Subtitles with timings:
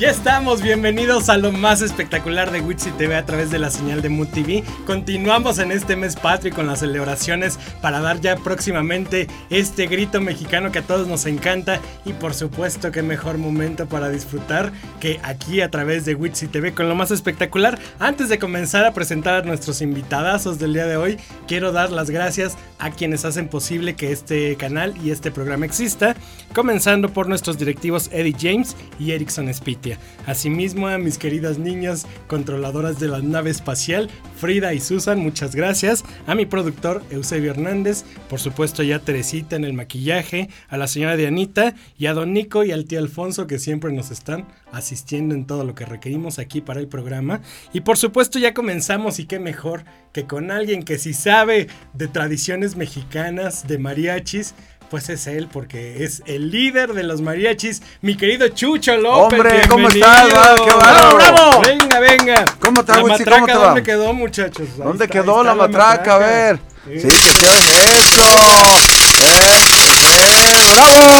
[0.00, 4.00] Ya estamos, bienvenidos a lo más espectacular de Witsi TV a través de la señal
[4.00, 4.64] de Mood TV.
[4.86, 10.72] Continuamos en este mes patrio con las celebraciones para dar ya próximamente este grito mexicano
[10.72, 15.60] que a todos nos encanta y por supuesto qué mejor momento para disfrutar que aquí
[15.60, 17.78] a través de Witsi TV con lo más espectacular.
[17.98, 22.08] Antes de comenzar a presentar a nuestros invitadazos del día de hoy, quiero dar las
[22.08, 26.16] gracias a quienes hacen posible que este canal y este programa exista,
[26.54, 29.50] comenzando por nuestros directivos Eddie James y Erickson
[30.26, 36.04] Asimismo a mis queridas niñas controladoras de la nave espacial, Frida y Susan, muchas gracias.
[36.26, 41.16] A mi productor Eusebio Hernández, por supuesto ya Teresita en el maquillaje, a la señora
[41.16, 45.46] Dianita y a Don Nico y al tío Alfonso que siempre nos están asistiendo en
[45.46, 47.40] todo lo que requerimos aquí para el programa.
[47.72, 52.08] Y por supuesto ya comenzamos y qué mejor que con alguien que si sabe de
[52.08, 54.54] tradiciones mexicanas, de mariachis,
[54.90, 59.38] pues es él, porque es el líder de los mariachis, mi querido Chucho López.
[59.38, 60.26] Hombre, ¿cómo estás?
[60.26, 61.62] ¡Qué bravo, bravo!
[61.62, 62.44] Venga, venga.
[62.58, 63.66] ¿Cómo te la matraca, ¿cómo te va?
[63.66, 64.68] ¿Dónde quedó, muchachos?
[64.68, 66.16] Ahí ¿Dónde está, quedó la, matraca?
[66.16, 66.58] A ver.
[66.86, 68.22] Sí, sí que se eso.
[69.22, 71.10] Eh, ¡Bravo!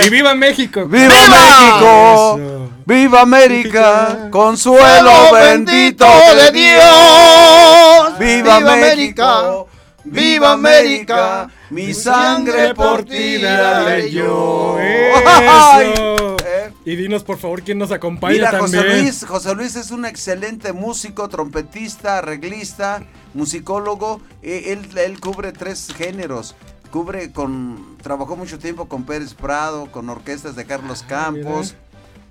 [0.00, 0.06] Eh.
[0.06, 0.86] ¡Y viva México!
[0.86, 2.38] ¡Viva, México!
[2.38, 2.70] Eso.
[2.84, 4.28] ¡Viva América!
[4.32, 8.18] ¡Consuelo bendito de Dios!
[8.18, 8.56] ¡Viva!
[8.56, 9.42] América.
[10.04, 11.48] ¡Viva América!
[11.70, 14.76] Mi sangre por ti daré yo.
[16.84, 18.82] Y dinos por favor quién nos acompaña Mira, también.
[18.82, 24.22] José Luis, José Luis es un excelente músico, trompetista, arreglista, musicólogo.
[24.42, 26.54] E, él, él cubre tres géneros.
[26.90, 27.98] Cubre con.
[28.02, 31.74] Trabajó mucho tiempo con Pérez Prado, con orquestas de Carlos ah, Campos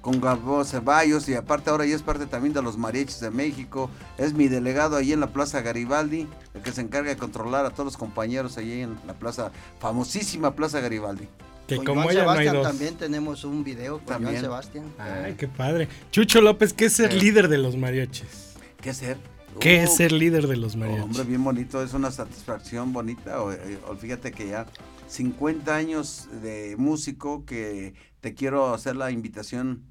[0.08, 3.90] con Gabo Ceballos y aparte ahora ya es parte también de los mariachis de México.
[4.18, 7.72] Es mi delegado ahí en la Plaza Garibaldi, el que se encarga de controlar a
[7.72, 11.28] todos los compañeros ahí en la plaza, famosísima Plaza Garibaldi.
[11.68, 14.40] Que con como ella Sebastián también tenemos un video con también.
[14.40, 14.86] Sebastián.
[14.98, 15.90] Ay, qué padre.
[16.10, 18.54] Chucho López, ¿qué es ser líder de los mariachis?
[18.80, 19.18] ¿Qué ser?
[19.60, 21.04] ¿Qué es ser líder de los mariachis?
[21.04, 23.42] hombre, bien bonito, es una satisfacción bonita.
[23.42, 24.68] O, eh, fíjate que ya
[25.10, 29.84] 50 años de músico que te quiero hacer la invitación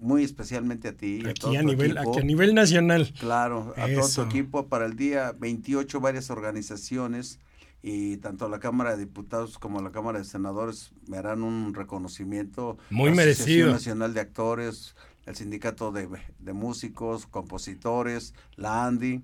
[0.00, 1.22] muy especialmente a ti.
[1.28, 3.12] Aquí, a, nivel, aquí a nivel nacional.
[3.18, 7.38] Claro, a todo tu equipo para el día 28 varias organizaciones
[7.82, 12.78] y tanto la Cámara de Diputados como la Cámara de Senadores me harán un reconocimiento.
[12.90, 13.70] Muy la merecido.
[13.70, 14.94] Nacional de Actores,
[15.26, 16.08] el Sindicato de,
[16.38, 19.22] de Músicos, Compositores, la ANDI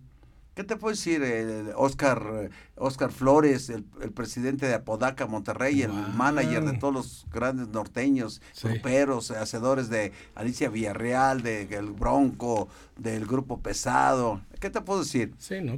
[0.55, 1.23] ¿Qué te puedo decir?
[1.77, 8.41] Oscar, Oscar Flores, el, presidente de Apodaca, Monterrey, el manager de todos los grandes norteños,
[8.63, 14.43] gruperos, hacedores de Alicia Villarreal, de El Bronco, del Grupo Pesado.
[14.61, 15.33] ¿Qué te puedo decir?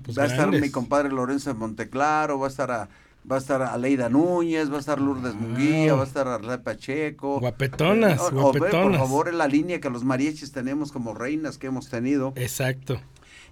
[0.05, 2.89] Pues va a estar mi compadre Lorenzo de Monteclaro, va a estar a,
[3.31, 7.41] va a estar Aleida Núñez, va a estar Lourdes Munguía, va a estar Arley Pacheco.
[7.41, 8.99] Guapetonas, guapetonas.
[8.99, 12.35] por favor, en la línea que los mariachis tenemos como reinas que hemos tenido.
[12.37, 13.01] Exacto.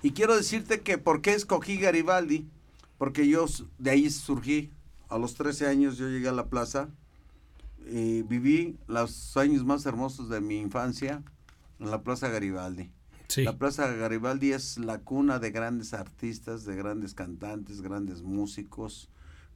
[0.05, 2.47] Y quiero decirte que por qué escogí Garibaldi,
[2.99, 3.47] porque yo
[3.79, 4.71] de ahí surgí.
[5.09, 6.91] A los 13 años yo llegué a la plaza
[7.91, 11.23] y viví los años más hermosos de mi infancia
[11.81, 12.91] en la Plaza Garibaldi.
[13.37, 19.09] La Plaza Garibaldi es la cuna de grandes artistas, de grandes cantantes, grandes músicos,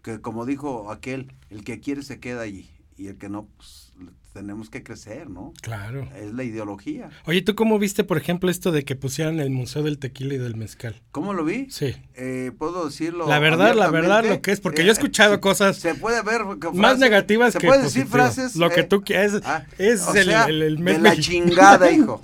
[0.02, 3.92] que como dijo aquel, el que quiere se queda allí y el que no, pues,
[4.32, 5.52] tenemos que crecer, ¿no?
[5.62, 6.08] Claro.
[6.16, 7.10] Es la ideología.
[7.26, 10.38] Oye, ¿tú cómo viste, por ejemplo, esto de que pusieran el Museo del Tequila y
[10.38, 11.00] del Mezcal?
[11.12, 11.68] ¿Cómo lo vi?
[11.70, 11.96] Sí.
[12.14, 13.26] Eh, Puedo decirlo.
[13.26, 15.78] La verdad, la verdad, lo que es, porque yo he eh, escuchado cosas.
[15.78, 16.42] Se puede ver.
[16.74, 17.66] más negativas se que.
[17.66, 18.56] Se puede decir frases.
[18.56, 19.40] Lo que eh, tú quieres.
[19.44, 22.20] Ah, es el, el, De la chingada, hijo.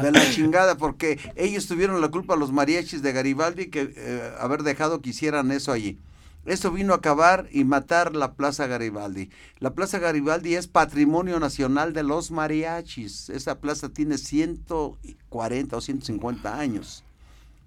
[0.00, 5.00] De la chingada, porque ellos tuvieron la culpa, los mariachis de Garibaldi, que haber dejado
[5.00, 5.98] que hicieran eso allí.
[6.44, 9.30] Eso vino a acabar y matar la Plaza Garibaldi.
[9.60, 13.30] La Plaza Garibaldi es patrimonio nacional de los mariachis.
[13.30, 17.04] Esa plaza tiene 140 o 150 años.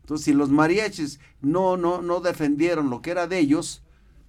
[0.01, 3.81] Entonces, si los mariachis no, no, no defendieron lo que era de ellos,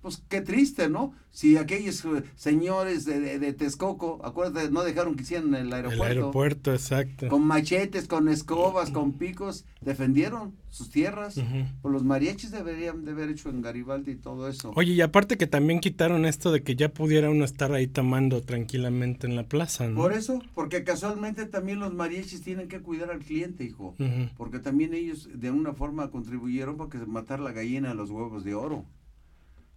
[0.02, 1.12] pues qué triste, ¿no?
[1.30, 6.04] Si aquellos eh, señores de, de, Texcoco, acuérdate, no dejaron que hicieran el aeropuerto.
[6.04, 7.28] El aeropuerto, exacto.
[7.28, 11.34] Con machetes, con escobas, con picos, defendieron sus tierras.
[11.82, 14.72] Pues los mariachis deberían de haber hecho en Garibaldi y todo eso.
[14.76, 18.42] Oye, y aparte que también quitaron esto de que ya pudiera uno estar ahí tomando
[18.42, 19.96] tranquilamente en la plaza, ¿no?
[19.96, 23.94] Por eso, porque casualmente también los mariachis tienen que cuidar al cliente, hijo.
[24.36, 28.44] Porque también ellos de una forma contribuyeron para que matar la gallina a los huevos
[28.44, 28.84] de oro.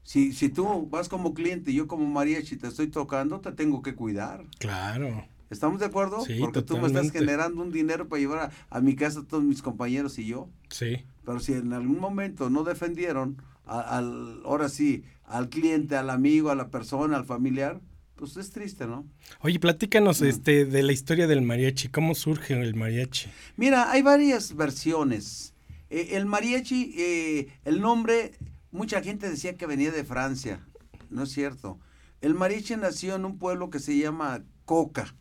[0.03, 3.81] Si, si tú vas como cliente y yo como mariachi te estoy tocando, te tengo
[3.81, 4.45] que cuidar.
[4.59, 5.25] Claro.
[5.51, 6.23] ¿Estamos de acuerdo?
[6.25, 9.43] Sí, Porque tú me estás generando un dinero para llevar a, mi casa a todos
[9.43, 10.49] mis compañeros y yo.
[10.69, 11.03] Sí.
[11.25, 16.55] Pero si en algún momento no defendieron, al, ahora sí, al cliente, al amigo, a
[16.55, 17.81] la persona, al familiar,
[18.15, 19.05] pues es triste, ¿no?
[19.41, 23.29] Oye, platícanos este de la historia del mariachi, ¿cómo surge el mariachi?
[23.57, 25.53] Mira, hay varias versiones.
[25.89, 28.31] Eh, el mariachi, eh, el nombre,
[28.71, 30.65] mucha gente decía que venía de Francia,
[31.09, 31.79] no es cierto.
[32.21, 35.15] El mariachi nació en un pueblo que se llama Coca,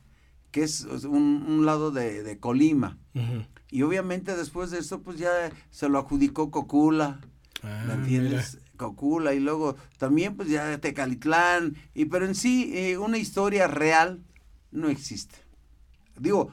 [0.50, 2.98] que es un, lado de, Colima.
[3.70, 7.20] Y obviamente después de eso, pues ya se lo adjudicó Cocula.
[7.62, 8.58] Ah, ¿Me entiendes?
[8.76, 14.20] Cocula y luego también pues ya Tecalitlán, y pero en sí eh, una historia real
[14.70, 15.36] no existe.
[16.18, 16.50] Digo,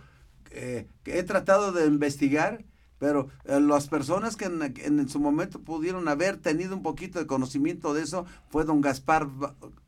[0.51, 2.65] eh, que he tratado de investigar,
[2.99, 7.93] pero eh, las personas que en, su momento pudieron haber tenido un poquito de conocimiento
[7.93, 9.27] de eso fue don Gaspar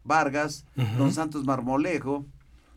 [0.03, 0.65] Vargas,
[0.97, 2.25] don Santos Marmolejo,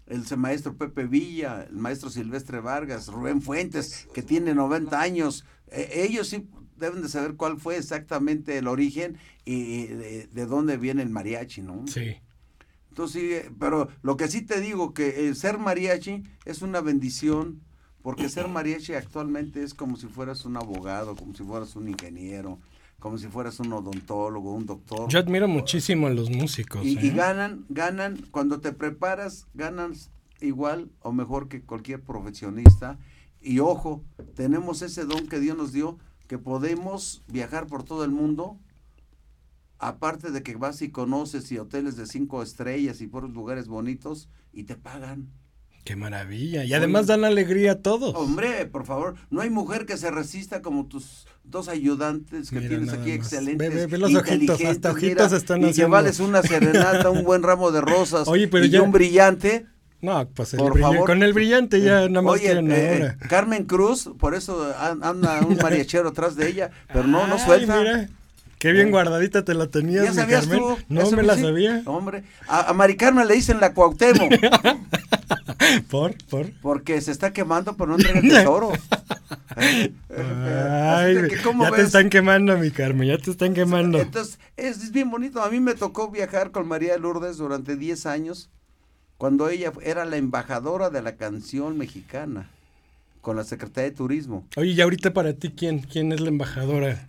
[0.06, 5.44] el maestro Pepe Villa, el maestro Silvestre Vargas, Rubén Fuentes, que tiene 90 años.
[5.70, 11.11] ellos sí deben de saber cuál fue exactamente el origen y de, dónde viene el
[11.11, 11.87] mariachi, ¿no?
[11.87, 12.17] Sí.
[12.90, 17.62] Entonces, pero lo que sí te digo, que ser mariachi es una bendición,
[18.02, 22.58] porque ser mariachi actualmente es como si fueras un abogado, como si fueras un ingeniero,
[22.99, 25.08] como si fueras un odontólogo, un doctor.
[25.08, 26.84] Yo admiro muchísimo a los músicos.
[26.84, 27.12] Y, y ¿eh?
[27.14, 30.10] ganan, ganan, cuando te preparas, ganas
[30.40, 32.99] igual o mejor que cualquier profesionista.
[33.40, 34.04] Y ojo,
[34.34, 38.58] tenemos ese don que Dios nos dio que podemos viajar por todo el mundo,
[39.78, 44.28] aparte de que vas y conoces y hoteles de cinco estrellas y por lugares bonitos
[44.52, 45.31] y te pagan.
[45.84, 46.64] Qué maravilla.
[46.64, 48.14] Y además dan alegría a todos.
[48.14, 52.93] Hombre, por favor, no hay mujer que se resista como tus dos ayudantes que tienes
[52.93, 53.75] aquí excelentes.
[53.75, 57.81] Ve, ve, los ojitos, hasta ojitos están y llevarles una serenata, un buen ramo de
[57.81, 59.67] rosas y un brillante.
[60.00, 60.56] No, pues
[61.06, 66.08] con el brillante ya nada más Oye, eh, Carmen Cruz, por eso anda un mariachero
[66.08, 67.78] atrás de ella, pero no, no suelta.
[67.78, 68.08] Mira.
[68.62, 70.61] Qué bien guardadita te la tenías, ¿Ya sabías Carmen?
[70.61, 70.79] Tú?
[70.88, 71.82] No me la sabía.
[71.85, 74.31] Hombre, a, a Mari Carmen le dicen la Cuauhtémoc.
[75.91, 76.14] ¿Por?
[76.26, 76.53] ¿Por?
[76.61, 78.70] Porque se está quemando por no tener tesoro.
[79.56, 83.99] Ay, ya te están quemando, mi Carmen, ya te están quemando.
[83.99, 85.43] Entonces, es, es bien bonito.
[85.43, 88.49] A mí me tocó viajar con María Lourdes durante 10 años
[89.19, 92.49] cuando ella era la embajadora de la canción mexicana
[93.23, 94.47] con la Secretaría de Turismo.
[94.56, 97.09] Oye, y ahorita para ti, ¿quién, quién es la embajadora?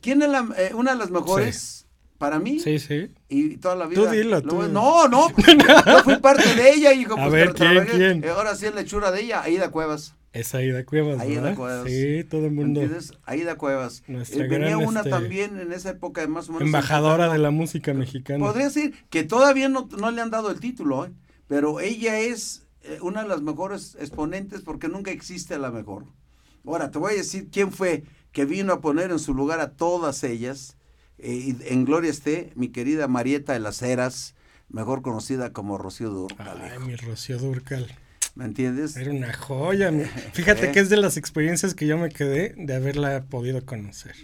[0.00, 1.86] ¿Quién es la, eh, una de las mejores?
[2.18, 2.60] Para mí.
[2.60, 3.10] Sí, sí.
[3.30, 4.02] Y toda la vida.
[4.02, 4.62] Tú dilo, tú.
[4.68, 5.28] No, no.
[5.86, 7.14] yo fui parte de ella, hijo.
[7.14, 8.24] A pues, ver, ¿quién, quién?
[8.24, 10.14] Eh, ahora sí es lechura de ella, Aida Cuevas.
[10.32, 11.90] Es Aida Cuevas, Aida Cuevas.
[11.90, 12.82] Sí, todo el mundo.
[12.82, 13.14] ¿Entiendes?
[13.24, 14.04] Aida Cuevas.
[14.06, 16.66] Nuestra eh, venía una este, también en esa época, más o menos.
[16.66, 18.44] Embajadora de la música mexicana.
[18.44, 21.10] Podría decir que todavía no, no le han dado el título, ¿eh?
[21.48, 26.04] pero ella es eh, una de las mejores exponentes porque nunca existe la mejor.
[26.64, 29.72] Ahora, te voy a decir quién fue que vino a poner en su lugar a
[29.72, 30.76] todas ellas.
[31.18, 34.34] Eh, en gloria esté mi querida Marieta de las Heras,
[34.68, 36.60] mejor conocida como Rocío Durcal.
[36.60, 37.86] Ay, mi Rocío Durcal.
[38.34, 38.96] ¿Me entiendes?
[38.96, 39.90] Era una joya.
[40.32, 40.72] Fíjate ¿Eh?
[40.72, 44.14] que es de las experiencias que yo me quedé de haberla podido conocer.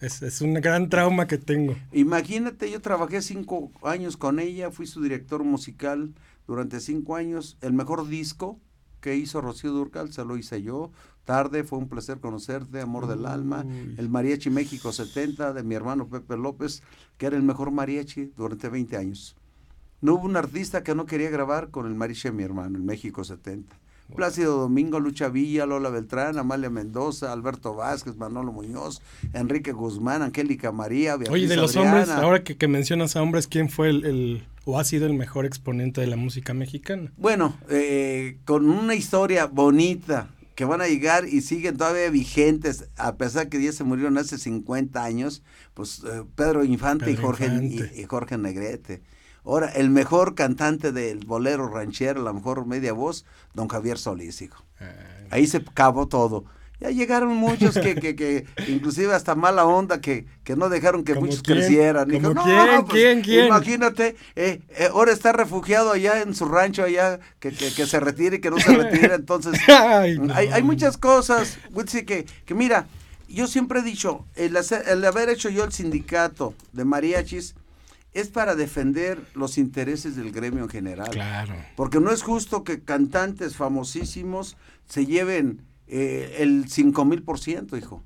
[0.00, 1.76] Es, es un gran trauma que tengo.
[1.92, 6.14] Imagínate, yo trabajé cinco años con ella, fui su director musical,
[6.46, 7.58] durante cinco años.
[7.60, 8.58] El mejor disco
[9.00, 10.90] que hizo Rocío Durcal se lo hice yo.
[11.30, 13.64] Tarde, fue un placer conocerte, Amor del Alma.
[13.96, 16.82] El Mariachi México 70 de mi hermano Pepe López,
[17.18, 19.36] que era el mejor mariachi durante 20 años.
[20.00, 22.82] No hubo un artista que no quería grabar con el mariachi de mi hermano, el
[22.82, 23.76] México 70.
[24.16, 29.00] Plácido Domingo, Lucha Villa, Lola Beltrán, Amalia Mendoza, Alberto Vázquez, Manolo Muñoz,
[29.32, 33.46] Enrique Guzmán, Angélica María, Beatriz Oye, de los hombres, ahora que, que, mencionas a hombres,
[33.46, 37.12] ¿quién fue el, o ha sido el mejor exponente de la música mexicana?
[37.16, 40.28] Bueno, eh, con una historia bonita,
[40.60, 44.36] que van a llegar y siguen todavía vigentes, a pesar que ya se murieron hace
[44.36, 47.46] 50 años, pues eh, Pedro Infante, y, Jorge,
[47.96, 49.00] Y, Jorge Negrete.
[49.42, 53.24] Ahora, el mejor cantante del bolero ranchero, la mejor media voz,
[53.54, 54.62] don Javier Solís, hijo.
[54.78, 54.92] Ah.
[55.30, 56.44] Ahí se acabó todo.
[56.80, 61.14] Ya llegaron muchos que, que, que inclusive hasta mala onda, que, que no dejaron que
[61.14, 62.08] muchos crecieran.
[62.10, 62.66] ¿Cómo quién?
[62.86, 63.22] Pues, ¿Quién?
[63.22, 63.46] ¿Quién?
[63.46, 68.00] Imagínate, eh, eh, ahora está refugiado allá en su rancho, allá, que, que, que se
[68.00, 69.14] retire y que no se retire.
[69.14, 71.58] Entonces, hay, hay, muchas cosas,
[72.06, 72.86] que, que mira,
[73.28, 77.54] yo siempre he dicho, el, el haber hecho yo el sindicato de mariachis,
[78.12, 81.10] es para defender los intereses del gremio en general.
[81.10, 81.54] Claro.
[81.76, 84.56] Porque no es justo que cantantes famosísimos
[84.88, 88.02] se lleven eh, el cinco mil por ciento, hijo.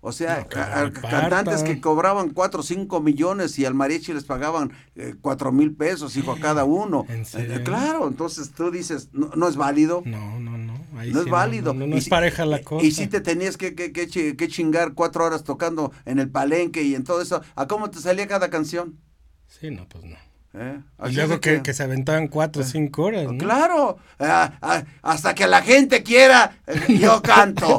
[0.00, 5.14] O sea, cantantes que cobraban 4 o 5 millones y al mariachi les pagaban eh,
[5.20, 7.04] cuatro mil pesos, hijo, a cada uno.
[7.08, 10.02] Eh, claro, entonces tú dices, no, es válido.
[10.04, 10.78] No, no, no.
[10.92, 11.74] no es válido.
[11.74, 12.86] No, es pareja la cosa.
[12.86, 16.94] Y si te tenías que, que, que, chingar cuatro horas tocando en el palenque y
[16.94, 19.00] en todo eso, ¿a cómo te salía cada canción?
[19.48, 20.16] Sí, no, pues no.
[20.58, 20.80] ¿Eh?
[21.08, 23.30] Y luego que, se aventaban cuatro o eh, cinco horas.
[23.30, 23.38] ¿no?
[23.38, 27.78] Claro, ah, ah, hasta que la gente quiera, eh, yo canto.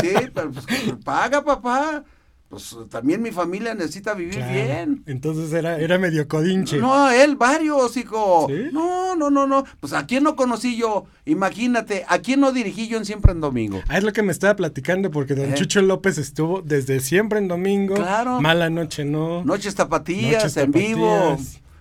[0.00, 0.66] sí, pero pues,
[1.02, 2.04] paga, papá
[2.50, 5.04] pues también mi familia necesita vivir bien.
[5.06, 6.78] Entonces era, era medio codinche.
[6.78, 8.48] No, él, varios, hijo.
[8.72, 9.64] No, no, no, no.
[9.78, 11.04] Pues a quién no conocí yo.
[11.26, 13.80] Imagínate, a quién no dirigí yo en Siempre en Domingo.
[13.88, 15.54] Ah, es lo que me estaba platicando, porque don eh.
[15.54, 17.94] Chucho López estuvo desde Siempre en Domingo.
[17.94, 18.40] Claro.
[18.40, 19.44] Mala Noche No.
[19.44, 21.38] Noches Tapatías, en vivo.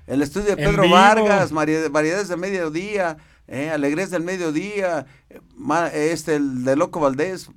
[0.10, 6.64] El estudio de Pedro Vargas, Variedades de Mediodía, eh, Alegres del Mediodía, eh, este, el
[6.64, 7.52] de Loco Valdés.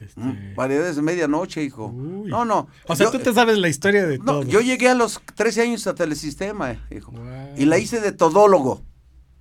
[0.00, 0.20] Este...
[0.20, 1.90] Mm, variedades de medianoche, hijo.
[1.94, 2.68] No, no.
[2.88, 5.86] O sea, tú te sabes la historia de no, Yo llegué a los 13 años
[5.86, 7.12] a Telesistema, hijo.
[7.56, 8.82] Y la hice de todólogo.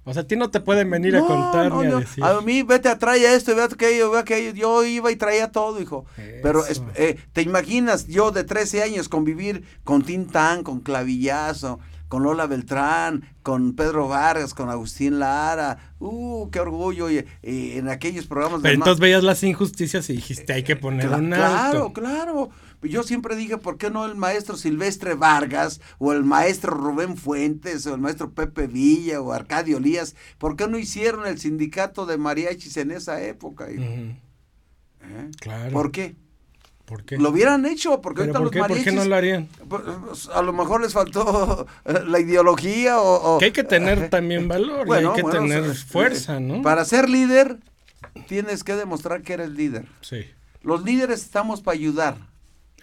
[0.05, 2.23] O sea, a ti no te pueden venir a contar ni a decir.
[2.23, 4.53] A mí, vete a traer esto, vete aquello, vete aquello.
[4.53, 6.05] Yo iba y traía todo, hijo.
[6.41, 6.63] Pero
[6.95, 11.79] eh, te imaginas yo de 13 años convivir con Tintán, con Clavillazo,
[12.13, 15.95] con Lola Beltrán, con Pedro Vargas, con Agustín Lara.
[15.97, 17.09] Uh, qué orgullo.
[17.09, 18.61] Y, en aquellos programas.
[18.61, 21.91] Pero entonces veías las injusticias y dijiste, hay que poner un alto.
[21.91, 22.49] Claro, claro.
[22.83, 27.87] Yo siempre dije, ¿por qué no el maestro Silvestre Vargas o el maestro Rubén Fuentes
[27.87, 30.15] o el maestro Pepe Villa o Arcadio Lías?
[30.37, 33.71] ¿Por qué no hicieron el sindicato de mariachis en esa época?
[33.71, 34.19] ¿Eh?
[35.39, 35.71] Claro.
[35.71, 36.15] ¿Por qué?
[36.85, 37.17] ¿Por qué?
[37.17, 38.83] Lo hubieran hecho, porque ahorita los mariachis...
[38.83, 39.47] ¿Por qué no lo harían?
[39.69, 43.37] Pues, a lo mejor les faltó eh, la ideología o...
[43.39, 46.61] que hay que tener también valor, y hay que tener fuerza, ¿no?
[46.61, 47.57] Para ser líder,
[48.27, 49.85] tienes que demostrar que eres líder.
[50.01, 50.25] Sí.
[50.61, 52.17] Los líderes estamos para ayudar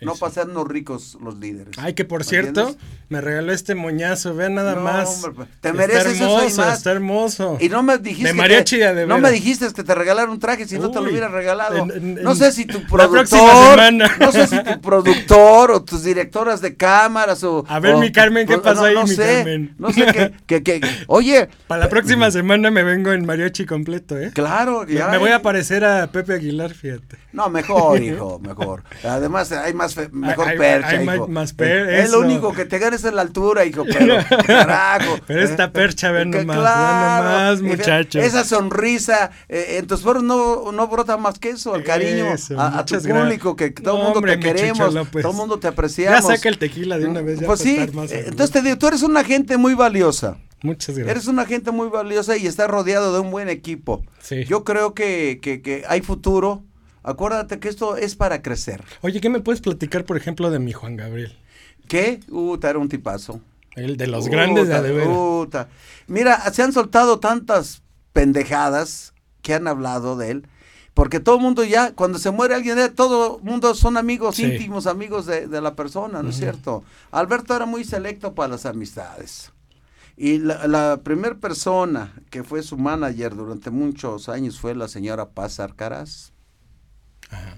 [0.01, 1.79] no pasarnos ricos los líderes.
[1.79, 2.77] Ay, que por cierto,
[3.09, 5.27] me regaló este moñazo, vean nada más.
[5.35, 7.59] Pues, te mereces está hermoso, eso Está hermoso.
[7.61, 10.39] Y no me dijiste de mariachi que de No me dijiste que te regalaron un
[10.39, 11.87] traje si no te lo hubiera regalado.
[11.87, 13.79] no sé si tu productor,
[14.21, 18.47] no sé si tu productor o tus directoras de cámaras o A ver, mi Carmen,
[18.47, 19.75] ¿qué pasa ahí, no mi sé, Carmen?
[19.79, 24.31] No sé qué que, oye, para la próxima semana me vengo en mariachi completo, ¿eh?
[24.33, 25.09] Claro, ya.
[25.09, 27.19] Me, voy a parecer a Pepe Aguilar, fíjate.
[27.33, 28.83] No, mejor, hijo, mejor.
[29.05, 31.29] Además hay más mejor percha, hijo.
[31.29, 34.17] Más Es lo único que te ganes en la altura, hijo, pero
[34.47, 35.19] carajo.
[35.27, 35.69] Pero esta ¿eh?
[35.69, 38.23] percha, ven nomás, claro, nomás, muchachos.
[38.25, 42.85] Esa sonrisa, eh, en tus foros no, no brota más que eso, el cariño a,
[42.85, 46.23] tu público, que todo el mundo te queremos, todo el mundo te apreciamos.
[46.23, 48.89] Ya saca el tequila de una vez, ya Pues sí, eh, entonces te digo, tú
[48.89, 50.39] eres una gente muy valiosa.
[50.63, 51.17] Muchas gracias.
[51.17, 54.05] Eres una gente muy valiosa y estás rodeado de un buen equipo.
[54.21, 54.45] Sí.
[54.45, 56.65] Yo creo que, que, que hay futuro
[57.03, 58.85] Acuérdate que esto es para crecer.
[59.01, 61.37] Oye, ¿qué me puedes platicar, por ejemplo, de mi Juan Gabriel?
[61.89, 62.21] ¿Qué?
[62.29, 63.41] Uta, era un tipazo.
[63.75, 65.69] El de los grandes de Uta.
[66.07, 70.47] Mira, se han soltado tantas pendejadas que han hablado de él.
[70.93, 74.87] Porque todo el mundo ya, cuando se muere alguien, todo el mundo son amigos íntimos,
[74.87, 76.83] amigos de, la persona, ¿no es cierto?
[77.13, 79.53] Alberto era muy selecto para las amistades.
[80.17, 85.31] Y la, la primera persona que fue su manager durante muchos años fue la señora
[85.31, 86.30] Paz Arcaraz.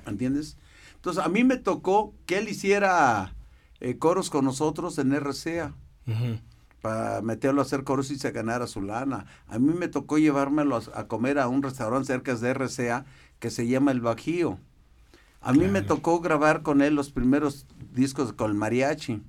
[0.07, 0.57] ¿Entiendes?
[0.97, 3.35] Entonces, a mí me tocó que él hiciera
[3.81, 5.75] eh, coros con nosotros en RCA.
[6.81, 9.27] Para meterlo a hacer coros y se ganara su lana.
[9.49, 13.05] A mí me tocó llevármelo a, comer a un restaurante cerca de RCA
[13.39, 14.59] que se llama El Bajío.
[15.41, 19.23] A mí me tocó grabar con él los primeros discos con el mariachi.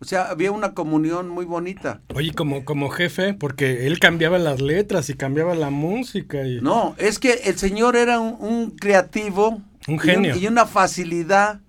[0.00, 2.00] O sea, había una comunión muy bonita.
[2.14, 6.46] Oye, como, como jefe, porque él cambiaba las letras y cambiaba la música.
[6.46, 6.62] Y...
[6.62, 10.36] No, es que el señor era un creativo un genio.
[10.36, 11.60] Y, una facilidad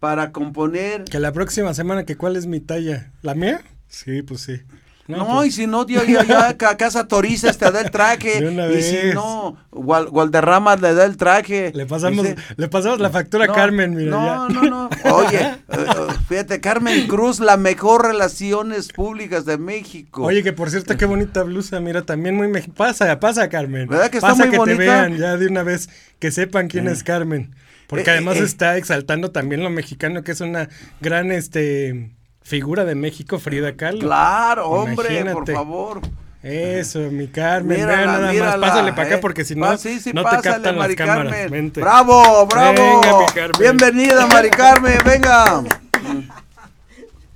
[0.00, 1.04] para componer.
[1.04, 3.12] Que la próxima semana, que cuál es mi talla?
[3.22, 3.62] ¿La mía?
[3.88, 4.60] Sí, pues sí.
[5.08, 8.38] No, pues y si no, tío, ya, ya Casa Torices te da el traje.
[8.78, 11.72] y si no, Gualderrama le da el traje.
[11.74, 14.10] Le pasamos, le pasamos la factura a Carmen, mira.
[14.10, 14.90] No, no, no.
[15.14, 15.86] Oye, eh, eh,
[16.28, 20.24] fíjate, Carmen Cruz, la mejor relaciones públicas de México.
[20.24, 23.88] Oye, que por cierto, qué bonita blusa, mira, también muy Pasa, pasa, Carmen.
[23.88, 25.88] ¿Verdad que está pasa que te vean ya de una vez,
[26.18, 27.54] que sepan quién es Carmen.
[27.86, 30.68] Porque además está exaltando también lo mexicano, que es una
[31.00, 32.10] gran, este
[32.48, 34.00] figura de México, Frida Kahlo.
[34.00, 36.00] Claro, hombre, por favor.
[36.42, 39.18] Eso, mi Carmen, mira nada más, pásale para acá eh.
[39.20, 41.50] porque si no, sí, sí, no pásale, te captan Mari las cámaras.
[41.50, 41.80] Vente.
[41.80, 43.00] Bravo, bravo.
[43.00, 43.60] Venga, mi Carmen.
[43.60, 45.64] Bienvenida, Mari Carmen, venga.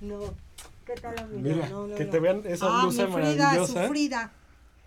[0.00, 0.35] No,
[0.87, 1.40] ¿qué tal, amigo?
[1.40, 3.83] Mira, no, no, que te vean esa ah, blusa mi Frida, maravillosa.
[3.83, 4.33] Sufrida.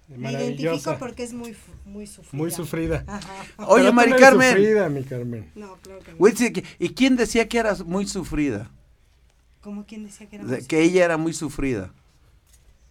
[0.08, 2.38] Me identifico porque es muy, muy sufrida.
[2.38, 3.04] Muy sufrida.
[3.06, 3.68] Ajá.
[3.68, 4.50] Oye, Mari Carmen.
[4.50, 5.52] sufrida, mi Carmen.
[5.56, 6.66] No, claro que no.
[6.80, 8.72] ¿Y quién decía que eras muy sufrida?
[9.66, 11.92] ¿Cómo quién decía que era muy Que ella era muy sufrida.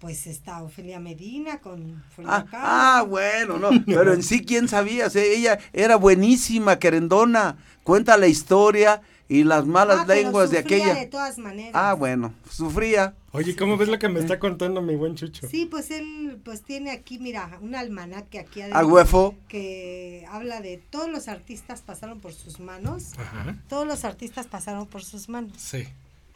[0.01, 5.07] Pues está Ofelia Medina con ah, ah, bueno, no, pero en sí, ¿quién sabía?
[5.15, 10.79] ella era buenísima, querendona, cuenta la historia y las malas Ah, pero lenguas de sufría
[10.79, 11.01] aquella.
[11.01, 11.71] de todas maneras.
[11.77, 13.15] Ah, bueno, sufría.
[13.31, 15.49] Oye, ¿cómo ves lo que me está contando mi buen Chucho?
[15.49, 20.83] Sí, pues él pues tiene aquí, mira, un almanaque aquí A adentro que habla de
[20.91, 23.13] todos los artistas pasaron por sus manos.
[23.17, 23.63] Ajá.
[23.69, 25.53] Todos los artistas pasaron por sus manos.
[25.57, 25.87] Sí.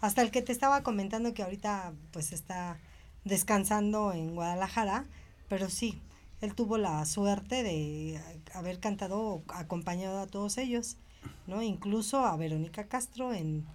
[0.00, 2.78] Hasta el que te estaba comentando que ahorita pues está
[3.24, 5.04] descansando en Guadalajara,
[5.48, 6.00] pero sí,
[6.40, 8.20] él tuvo la suerte de
[8.54, 10.96] haber cantado acompañado a todos ellos,
[11.46, 11.62] ¿no?
[11.62, 13.66] Incluso a Verónica Castro en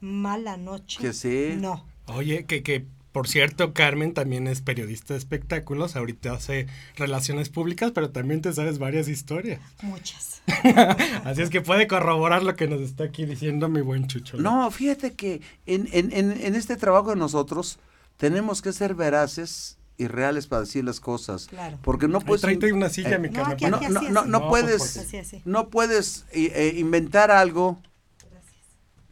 [0.00, 1.00] Mala Noche.
[1.00, 1.56] Que sí.
[1.58, 1.84] No.
[2.06, 6.66] Oye, que, que por cierto, Carmen también es periodista de espectáculos, ahorita hace
[6.96, 9.60] relaciones públicas, pero también te sabes varias historias.
[9.82, 10.42] Muchas.
[11.24, 14.38] Así es que puede corroborar lo que nos está aquí diciendo mi buen Chucho.
[14.38, 17.78] No, fíjate que en, en, en, en este trabajo de nosotros
[18.16, 21.46] tenemos que ser veraces y reales para decir las cosas.
[21.48, 21.78] Claro.
[21.82, 22.40] Porque no Ay, puedes...
[22.40, 23.52] tráete una silla, eh, mi no, Carmen.
[23.54, 24.28] aquí, no, aquí, no, así, no, así.
[24.30, 25.42] no No, puedes, Así, así.
[25.44, 27.78] no puedes eh, eh, inventar algo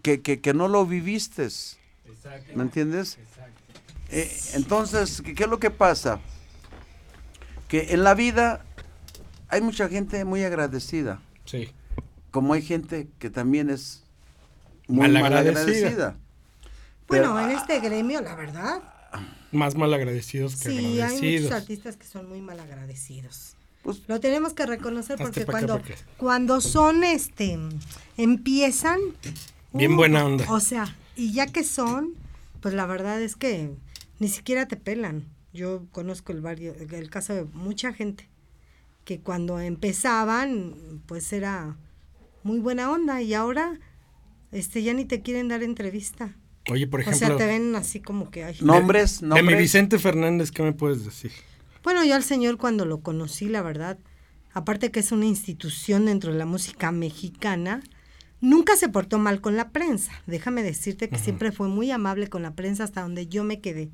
[0.02, 1.46] que, que, que no lo viviste.
[2.54, 3.18] ¿Me entiendes?
[4.10, 6.20] Eh, entonces, ¿qué, qué es lo que pasa?
[7.68, 8.64] Que en la vida
[9.48, 11.70] hay mucha gente muy agradecida, Sí.
[12.30, 14.02] como hay gente que también es
[14.88, 15.52] muy Malagradecida.
[15.62, 16.16] malagradecida.
[17.08, 18.82] Bueno, Pero, en este gremio, la verdad,
[19.52, 21.52] Más mal agradecidos que sí, hay muchos agradecidos.
[21.52, 23.54] artistas que son muy mal agradecidos.
[23.82, 27.58] Pues, Lo tenemos que reconocer porque acá, cuando, porque- cuando son, este,
[28.16, 28.98] empiezan...
[29.72, 30.44] Bien uh, buena onda.
[30.52, 32.10] O sea, y ya que son,
[32.60, 33.70] pues la verdad es que
[34.20, 35.24] ni siquiera te pelan.
[35.52, 38.28] Yo conozco el, vario- el caso de mucha gente
[39.04, 41.76] que cuando empezaban, pues era
[42.44, 43.80] muy buena onda y ahora
[44.52, 46.36] este ya ni te quieren dar entrevista.
[46.70, 48.44] Oye, por o ejemplo, sea, te ven así como que...
[48.44, 48.58] ay.
[48.60, 49.46] nombres, de nombres.
[49.46, 51.32] mi Vicente Fernández, ¿qué me puedes decir?
[51.82, 53.98] Bueno, yo al señor cuando lo conocí, la verdad,
[54.52, 57.82] aparte que es una institución dentro de la música mexicana,
[58.40, 60.12] nunca se portó mal con la prensa.
[60.26, 63.90] Déjame decirte que siempre fue muy amable con la prensa hasta donde yo me quedé.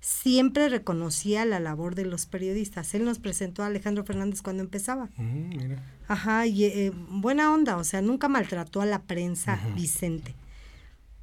[0.00, 2.94] Siempre reconocía la labor de los periodistas.
[2.94, 5.10] Él nos presentó a Alejandro Fernández cuando empezaba.
[5.16, 5.82] Mm, mira.
[6.08, 10.34] Ajá, y eh, buena onda, o sea, nunca maltrató a la prensa, Vicente.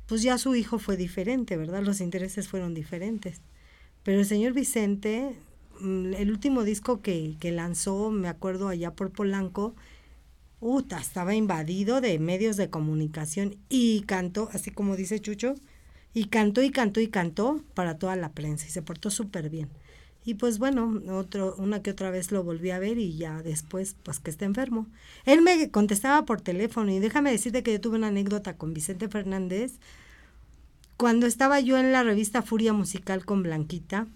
[0.06, 1.82] Pues ya su hijo fue diferente, ¿verdad?
[1.82, 3.42] Los intereses fueron diferentes.
[4.04, 5.36] Pero el señor Vicente,
[5.82, 9.76] mm, el último disco que, que lanzó, me acuerdo allá por Polanco,
[10.60, 15.56] uta, estaba invadido de medios de comunicación y cantó, así como dice Chucho,
[16.18, 19.70] y cantó y cantó y cantó para toda la prensa y se portó súper bien.
[20.26, 23.96] Y pues bueno, otro, una que otra vez lo volví a ver y ya después,
[24.02, 24.88] pues que está enfermo.
[25.26, 29.08] Él me contestaba por teléfono y déjame decirte que yo tuve una anécdota con Vicente
[29.10, 29.74] Fernández.
[30.98, 34.08] Cuando estaba yo en la revista Furia Musical con Blanquita,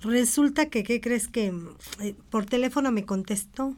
[0.00, 1.52] resulta que, ¿qué crees que
[2.00, 3.74] eh, por teléfono me contestó?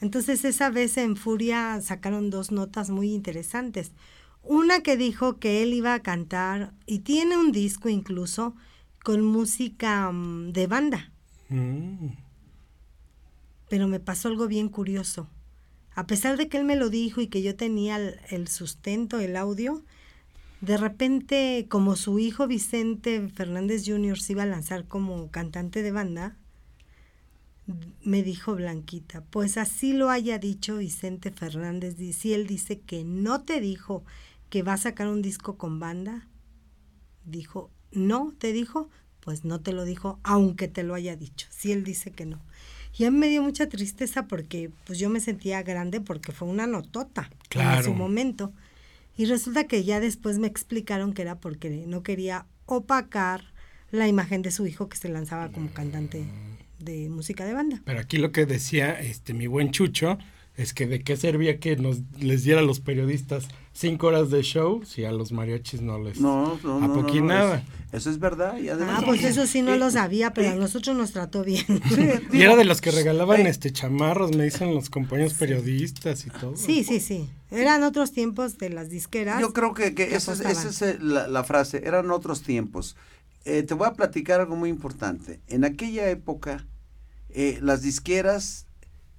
[0.00, 3.90] Entonces esa vez en Furia sacaron dos notas muy interesantes.
[4.42, 8.54] Una que dijo que él iba a cantar y tiene un disco incluso
[9.04, 11.12] con música mm, de banda.
[11.48, 12.08] Mm.
[13.68, 15.28] Pero me pasó algo bien curioso.
[15.94, 19.20] A pesar de que él me lo dijo y que yo tenía el, el sustento,
[19.20, 19.82] el audio,
[20.60, 24.18] de repente, como su hijo Vicente Fernández Jr.
[24.18, 26.36] se iba a lanzar como cantante de banda,
[28.02, 33.42] me dijo Blanquita, pues así lo haya dicho Vicente Fernández, si él dice que no
[33.42, 34.04] te dijo
[34.52, 36.28] que va a sacar un disco con banda,
[37.24, 41.72] dijo, no, te dijo, pues no te lo dijo, aunque te lo haya dicho, si
[41.72, 42.38] él dice que no.
[42.98, 46.48] Y a mí me dio mucha tristeza porque pues yo me sentía grande porque fue
[46.48, 47.82] una notota en Claro.
[47.82, 48.52] su momento.
[49.16, 53.54] Y resulta que ya después me explicaron que era porque no quería opacar
[53.90, 56.26] la imagen de su hijo que se lanzaba como cantante
[56.78, 57.80] de música de banda.
[57.86, 60.18] Pero aquí lo que decía este mi buen Chucho
[60.54, 64.42] es que de qué servía que nos les diera a los periodistas cinco horas de
[64.42, 66.84] show si a los mariachis no les No, no, no.
[66.84, 67.56] a no, poquí no, nada.
[67.88, 68.58] Eso, eso es verdad.
[68.58, 71.42] Y además, Ah, pues eso sí no Eh, lo sabía, pero a nosotros nos trató
[71.42, 71.64] bien.
[72.32, 76.30] Y era de los que regalaban eh, este chamarros, me dicen los compañeros periodistas y
[76.30, 76.54] todo.
[76.56, 77.30] Sí, sí, sí.
[77.50, 79.40] Eran otros tiempos de las disqueras.
[79.40, 82.96] Yo creo que, que que esa esa es, eh, la, la frase, eran otros tiempos.
[83.44, 85.40] Eh, te voy a platicar algo muy importante.
[85.48, 86.66] En aquella época,
[87.30, 88.66] eh, las disqueras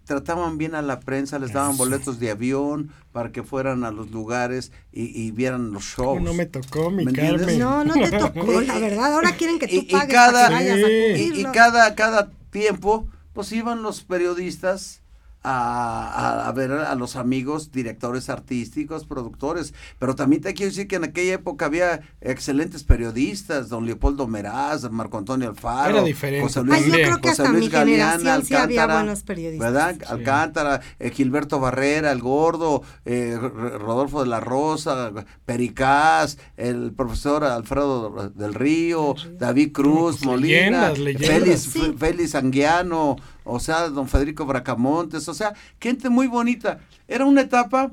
[0.06, 1.78] trataban bien a la prensa, les daban Eso.
[1.84, 6.22] boletos de avión para que fueran a los lugares y, y vieran los shows.
[6.22, 7.13] No me tocó, mi ¿Me?
[7.13, 7.60] Carmen.
[7.60, 9.13] No, no te tocó, la verdad.
[9.13, 10.94] Ahora quieren que tú Y- y pagues cada- para que vayas a Sí.
[10.94, 11.52] y, y cubrirlo.
[11.54, 15.02] cada, cada tiempo, pues iban los periodistas
[15.43, 21.03] a, ver a los amigos directores artísticos, productores, pero también te quiero decir que en
[21.06, 26.43] aquella época había excelentes periodistas, don Leopoldo Meraz, Marco Antonio Alfaro, Era diferente.
[26.43, 29.01] José Luis, Ay, yo creo que José hasta Luis mi Galeana, generación sí había Alcántara,
[29.03, 29.73] buenos periodistas.
[29.73, 29.95] ¿verdad?
[29.99, 30.06] Sí.
[30.08, 35.12] Alcántara, eh, Gilberto Barrera, el Gordo, eh, Rodolfo de la Rosa,
[35.45, 41.29] Pericaz, el profesor Alfredo del Río, David Cruz, pues, Molina, leyendas, leyendas.
[41.29, 41.95] Félix, Sí.
[41.97, 46.79] Félix Anguiano, o sea, don Federico Bracamontes, o sea, gente muy bonita.
[47.08, 47.91] Era una etapa,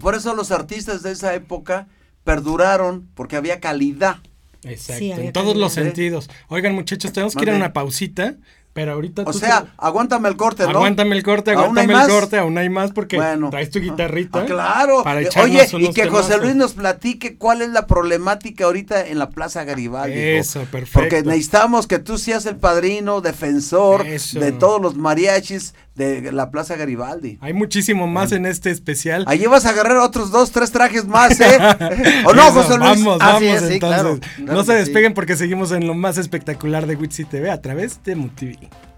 [0.00, 1.88] por eso los artistas de esa época
[2.24, 4.18] perduraron, porque había calidad.
[4.64, 6.30] Exacto, Sí, había en todos los sentidos.
[6.48, 8.36] Oigan, muchachos, tenemos que ir a una pausita,
[8.72, 10.70] pero ahorita O tú sea, te- aguántame el corte, ¿no?
[10.70, 13.50] Aguántame el corte, ¿Aún hay aguántame el corte, aún hay más porque Bueno.
[13.50, 14.40] traes tu guitarrita.
[14.40, 15.02] Ah, claro.
[15.02, 16.38] Para Eh, Oye, y que José.
[16.38, 20.12] Luis nos platique cuál es la problemática ahorita en la Plaza Garibaldi.
[20.18, 20.40] hijo.
[20.40, 21.00] Eso, perfecto.
[21.00, 24.40] Porque necesitamos que tú seas el padrino, defensor Eso.
[24.40, 27.38] de todos los mariachis de la Plaza Garibaldi.
[27.40, 29.24] Hay muchísimo más en este especial.
[29.26, 31.58] Allí vas a agarrar otros dos, tres trajes más, ¿eh?
[32.26, 33.04] ¿O no, Eso, José Luis?
[33.04, 33.78] Vamos, vamos sí, entonces.
[33.78, 37.60] claro, claro no se despeguen porque seguimos en lo más espectacular de Witsi TV a
[37.60, 38.91] través de MUTV.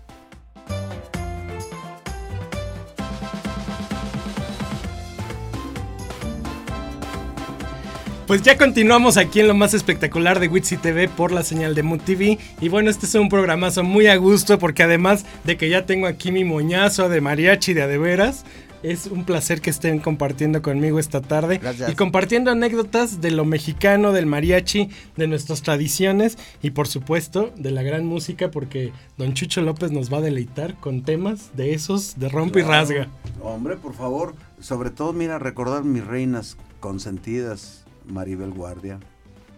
[8.26, 11.82] Pues ya continuamos aquí en lo más espectacular de Witsi TV por la señal de
[11.82, 12.38] Mood TV.
[12.58, 16.06] Y bueno, este es un programazo muy a gusto porque además de que ya tengo
[16.06, 18.46] aquí mi moñazo de mariachi de a de veras,
[18.82, 21.90] es un placer que estén compartiendo conmigo esta tarde Gracias.
[21.90, 27.72] y compartiendo anécdotas de lo mexicano, del mariachi, de nuestras tradiciones y por supuesto de
[27.72, 32.18] la gran música porque don Chucho López nos va a deleitar con temas de esos
[32.18, 33.08] de rompe y rasga.
[33.42, 39.00] Hombre, por favor, sobre todo, mira, recordar mis reinas consentidas, Maribel Guardia,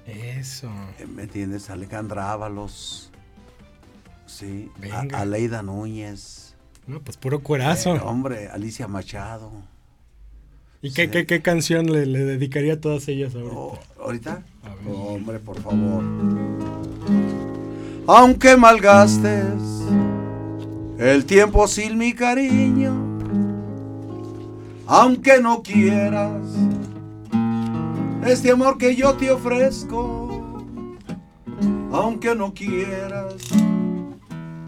[0.07, 0.69] Eso.
[1.15, 1.69] ¿me entiendes?
[1.71, 3.11] Alejandra Ábalos,
[4.27, 5.21] sí, a-.
[5.21, 6.55] Aleida Núñez.
[6.87, 7.97] No, pues puro cuerazo.
[7.97, 9.51] Eh, hombre, Alicia Machado.
[10.83, 11.11] ¿Y qué, sí.
[11.11, 13.57] qué, qué canción le, le dedicaría a todas ellas ahorita?
[13.57, 14.43] Oh, ¿Ahorita?
[14.63, 14.95] A ver.
[14.95, 16.05] Hombre, por favor.
[18.07, 19.61] Aunque malgastes
[20.99, 22.95] el tiempo sin mi cariño,
[24.87, 26.41] aunque no quieras
[28.29, 30.29] este amor que yo te ofrezco,
[31.93, 33.35] aunque no quieras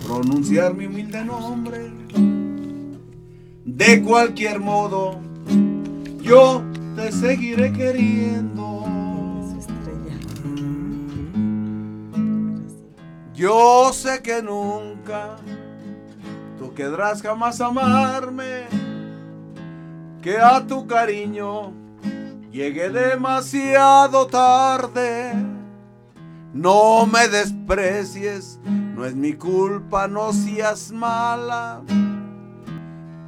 [0.07, 1.91] pronunciar mi humilde nombre,
[3.65, 5.21] de cualquier modo
[6.23, 6.63] yo
[6.95, 8.85] te seguiré queriendo.
[13.35, 15.37] Yo sé que nunca
[16.59, 18.65] tú querrás jamás amarme,
[20.21, 21.88] que a tu cariño
[22.51, 25.33] llegué demasiado tarde.
[26.53, 31.83] No me desprecies, no es mi culpa, no seas mala,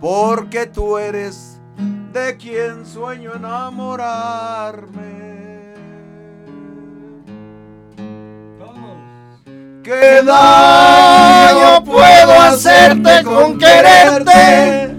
[0.00, 1.60] porque tú eres
[2.12, 5.20] de quien sueño enamorarme.
[9.82, 14.94] ¿Qué daño puedo hacerte con quererte?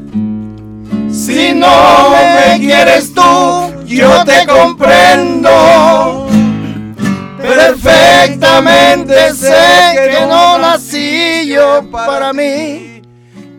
[1.11, 6.27] Si no me quieres tú, yo te comprendo.
[7.41, 13.01] Perfectamente sé que no nací yo para mí.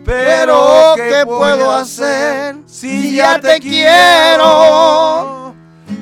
[0.05, 5.53] Pero ¿qué puedo hacer si ya te quiero?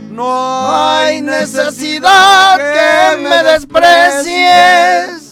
[0.09, 5.31] No hay necesidad que me desprecies.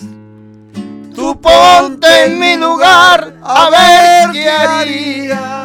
[1.15, 5.58] Tú ponte en mi lugar a ver qué harías.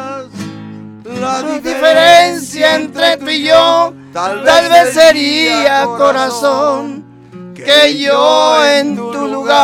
[1.85, 7.05] Diferencia entre tú y yo tal vez sería corazón
[7.53, 9.59] que yo en tu lugar.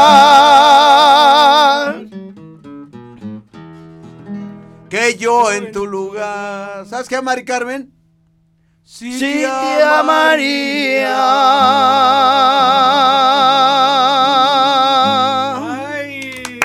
[4.88, 6.86] Que yo en tu lugar.
[6.86, 7.92] ¿Sabes qué, Mari Carmen?
[8.84, 11.18] Sí, Sí, te amaría.
[15.90, 16.60] ¡Ay!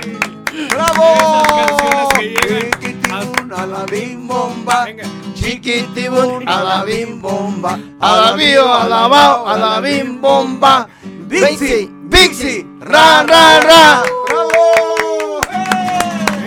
[0.71, 1.15] ¡Bravo!
[1.15, 4.85] Esas canciones que llegan Chiquitibum, a la bim bomba.
[4.85, 5.16] Venga.
[5.47, 10.89] Chiquitibum, a la bim bomba, a la bio, a la bao, a la bim bomba.
[11.29, 14.03] Bixi, Bixi, ra, ra, ra.
[14.27, 15.41] ¡Bravo!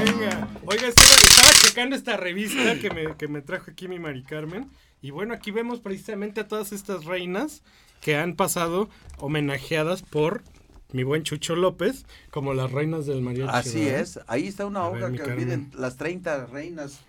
[0.03, 0.49] Venga.
[0.65, 4.69] Oiga, estaba, checando esta revista que me, que me trajo aquí mi Mari Carmen.
[5.01, 7.63] Y bueno, aquí vemos precisamente a todas estas reinas
[8.01, 10.43] que han pasado homenajeadas por
[10.91, 13.49] mi buen Chucho López como las reinas del mariachi.
[13.49, 14.01] Así ¿verdad?
[14.01, 16.99] es, ahí está una A ver, hoja mi que vienen las 30 reinas.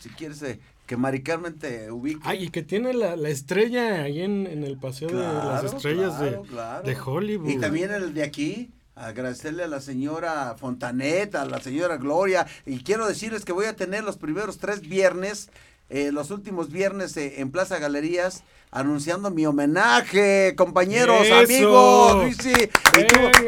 [0.00, 2.20] Si quieres eh, que Mari Carmen te ubique.
[2.24, 5.66] Ay, y que tiene la, la estrella ahí en, en el Paseo de las Claro,
[5.66, 6.82] Estrellas de, claro.
[6.88, 7.50] de Hollywood.
[7.50, 12.78] Y también el de aquí, agradecerle a la señora Fontaneta, a la señora Gloria, y
[12.78, 15.50] quiero decirles que voy a tener los primeros tres viernes,
[15.90, 21.34] eh, los últimos viernes eh, en Plaza Galerías, anunciando mi homenaje, compañeros, Eso.
[21.36, 22.52] amigos, Luisi.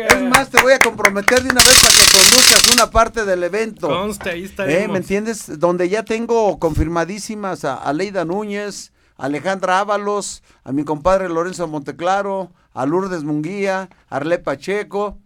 [0.08, 3.42] Es más, te voy a comprometer de una vez para que conduzcas una parte del
[3.42, 3.88] evento.
[3.88, 4.88] Conste, ahí Eh.
[4.88, 5.58] ¿Me entiendes?
[5.58, 11.68] Donde ya tengo confirmadísimas a, a Leida Núñez, a Alejandra Ábalos, a mi compadre Lorenzo
[11.68, 15.18] Monteclaro, a Lourdes Munguía, a Arle Pacheco.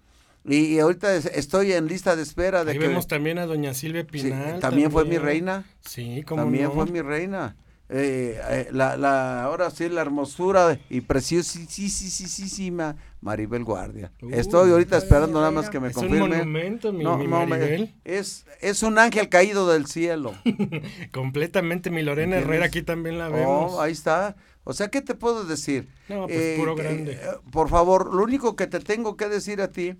[0.46, 2.87] Y, y ahorita es- estoy en lista de espera de Ahí que...
[2.88, 4.61] vemos también a doña Silvia Sí, Pinal.
[4.61, 5.64] también fue mi reina.
[5.80, 6.72] Sí, como También no?
[6.72, 7.57] fue mi reina.
[7.90, 14.11] Eh, eh, la, la, ahora sí, la hermosura y preciosísima Maribel Guardia.
[14.22, 16.28] Uy, Estoy ahorita esperando nada más que me Es un confirme.
[16.38, 17.94] monumento, mi, No, mi no, me- Maribel.
[18.04, 20.35] es, es un ángel caído del cielo.
[21.12, 22.37] Completamente, mi Lorena.
[22.37, 23.74] Herrera aquí también la vemos.
[23.74, 24.37] Oh, ahí está.
[24.64, 25.88] O sea, ¿qué te puedo decir?
[26.09, 27.12] No, pues, puro que- grande.
[27.12, 27.18] eh,
[27.52, 29.94] por favor, lo único que te tengo que decir a ti,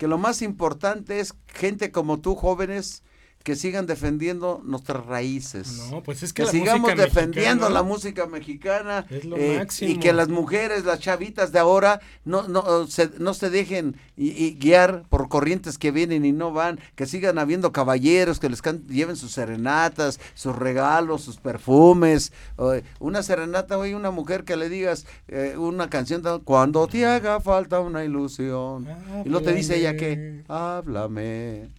[0.00, 3.02] que lo más importante es gente como tú, jóvenes,
[3.42, 5.88] que sigan defendiendo nuestras raíces.
[5.90, 9.36] No, pues es que que la sigamos música defendiendo mexicana- la música mexicana Es lo
[9.38, 9.90] eh, máximo.
[9.90, 14.28] y que las mujeres, las chavitas de ahora no no se, no se dejen y,
[14.30, 18.60] y guiar por corrientes que vienen y no van, que sigan habiendo caballeros que les
[18.60, 24.56] can- lleven sus serenatas, sus regalos, sus perfumes, eh, una serenata hoy una mujer que
[24.56, 28.86] le digas eh, una canción cuando te haga falta una ilusión
[29.24, 31.70] y no te dice ella que háblame.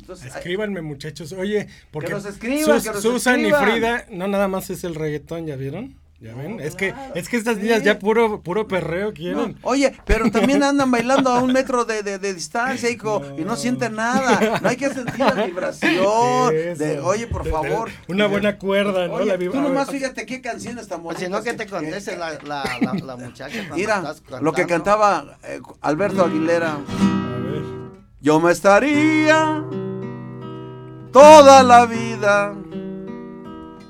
[0.00, 1.32] Entonces, Escríbanme, muchachos.
[1.32, 3.68] Oye, porque nos escriban, Sus- que nos Susan escriban.
[3.68, 5.96] y Frida, no nada más es el reggaetón, ¿ya vieron?
[6.20, 6.58] ¿Ya ven?
[6.58, 9.56] Es que es que estas niñas ya puro puro perreo No, quieren.
[9.62, 13.52] oye, pero también andan bailando a un metro de, de- de distancia, hijo, y no
[13.52, 13.56] No.
[13.56, 14.58] sienten nada.
[14.60, 15.94] No hay que sentir la vibración.
[16.76, 17.90] de, oye, por favor.
[18.08, 19.14] una buena cuerda, ¿no?
[19.14, 21.24] Oye, La tú vibra- nomás fíjate qué canciones tan Pues bonitas.
[21.24, 23.62] si no, que te conteste la, la, la, la muchacha.
[23.72, 26.72] Mira, lo que cantaba eh, Alberto Aguilera.
[26.72, 27.62] A ver.
[28.20, 29.62] Yo me estaría
[31.12, 32.54] toda la vida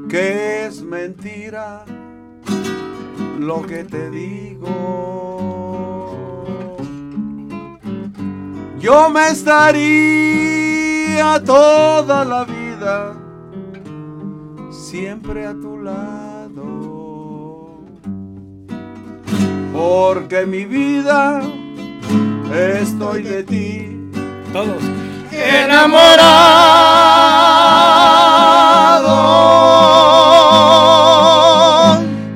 [0.09, 1.85] que es mentira
[3.39, 4.67] lo que te digo.
[8.79, 10.61] Yo me estaría
[11.45, 13.13] toda la vida
[14.71, 16.31] siempre a tu lado.
[19.82, 21.41] Porque mi vida
[22.54, 23.98] estoy de ti.
[24.54, 24.84] Todos.
[25.32, 26.06] enamorado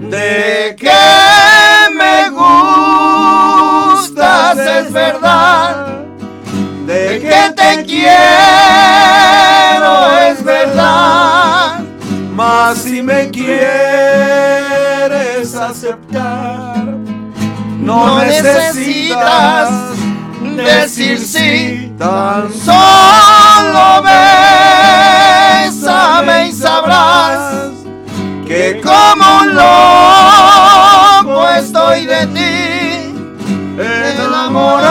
[0.09, 1.05] de que
[1.99, 2.29] me
[3.91, 5.99] gustas, es verdad,
[6.87, 8.11] de que te quiero,
[10.29, 11.79] es verdad,
[12.33, 14.54] Mas si me quieres
[17.85, 19.69] no necesitas
[20.55, 24.03] decir sí, tan solo
[25.63, 27.71] bésame y sabrás
[28.47, 29.55] que como un
[31.23, 32.75] loco estoy de ti
[33.77, 34.85] enamorado.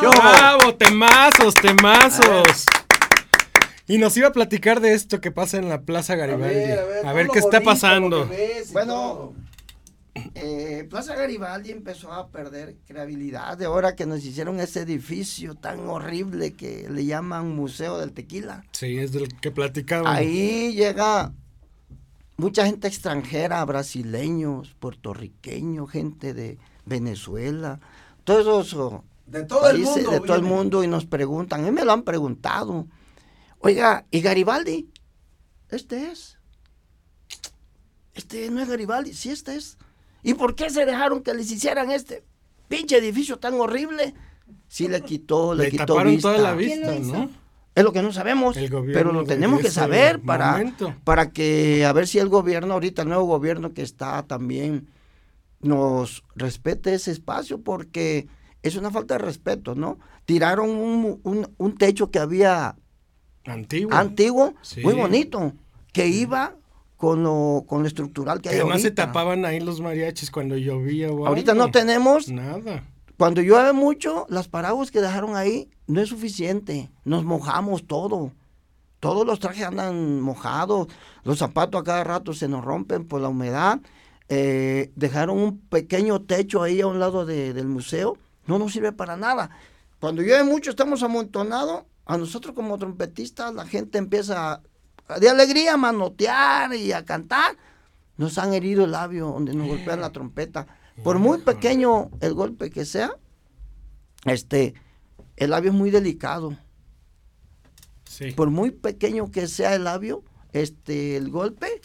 [0.00, 0.74] ¡Bravo!
[0.74, 2.66] ¡Temazos, temazos!
[3.88, 6.72] Y nos iba a platicar de esto que pasa en la Plaza Garibaldi.
[7.04, 8.28] A ver, qué está pasando.
[8.72, 9.32] Bueno,
[10.34, 15.88] eh, Plaza Garibaldi empezó a perder credibilidad de ahora que nos hicieron ese edificio tan
[15.88, 18.64] horrible que le llaman Museo del Tequila.
[18.72, 20.10] Sí, es del que platicábamos.
[20.12, 21.32] Ahí llega
[22.38, 27.78] mucha gente extranjera, brasileños, puertorriqueños, gente de Venezuela,
[28.24, 30.10] todos esos De todo el países mundo.
[30.10, 32.86] de todo el mundo y nos preguntan, a mí me lo han preguntado,
[33.66, 34.88] oiga, ¿y Garibaldi?
[35.68, 36.38] Este es.
[38.14, 39.76] Este no es Garibaldi, sí este es.
[40.22, 42.24] ¿Y por qué se dejaron que les hicieran este
[42.68, 44.14] pinche edificio tan horrible?
[44.68, 46.34] Sí le quitó, le, Le quitó taparon vista.
[46.34, 47.16] toda la ¿Quién lo vista?
[47.18, 47.30] ¿no?
[47.74, 50.94] Es lo que no sabemos, El gobierno pero lo tenemos que saber para, momento.
[51.04, 54.88] para que a ver si el gobierno, ahorita el nuevo gobierno que está también
[55.60, 58.28] nos respete ese espacio porque
[58.62, 59.98] es una falta de respeto, ¿no?
[60.24, 62.76] Tiraron un, un- un techo que había
[63.46, 63.92] Antiguo.
[63.94, 64.80] antiguo, Sí.
[64.82, 65.52] muy bonito,
[65.92, 66.54] que iba
[66.96, 70.56] con lo, con lo estructural que Que hay además se tapaban ahí los mariachis cuando
[70.56, 71.66] llovía o Ahorita algo.
[71.66, 72.84] no tenemos Nada.
[73.18, 76.90] Cuando llueve mucho, las paraguas que dejaron ahí no es suficiente.
[77.04, 78.32] Nos mojamos todo.
[79.00, 80.88] Todos los trajes andan mojados.
[81.24, 83.80] Los zapatos a cada rato se nos rompen por la humedad.
[84.28, 88.92] Eh, dejaron un pequeño techo ahí a un lado de- del museo no nos sirve
[88.92, 89.50] para nada.
[90.00, 94.62] Cuando llueve mucho, estamos amontonados, a nosotros como trompetistas, la gente empieza
[95.08, 97.56] a- de alegría a manotear y a cantar.
[98.16, 100.66] Nos han herido el labio donde nos golpean la trompeta.
[101.04, 103.10] Por muy pequeño el golpe que sea,
[104.24, 104.74] este,
[105.36, 106.56] el labio es muy delicado.
[108.04, 108.30] Sí.
[108.32, 111.80] Por muy pequeño que sea el labio, este, el golpe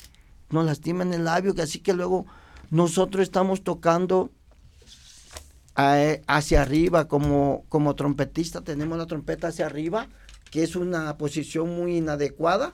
[0.49, 2.25] nos lastima en el labio, que así que luego
[2.69, 4.31] nosotros estamos tocando
[5.75, 10.07] hacia arriba, como, como trompetista tenemos la trompeta hacia arriba,
[10.49, 12.73] que es una posición muy inadecuada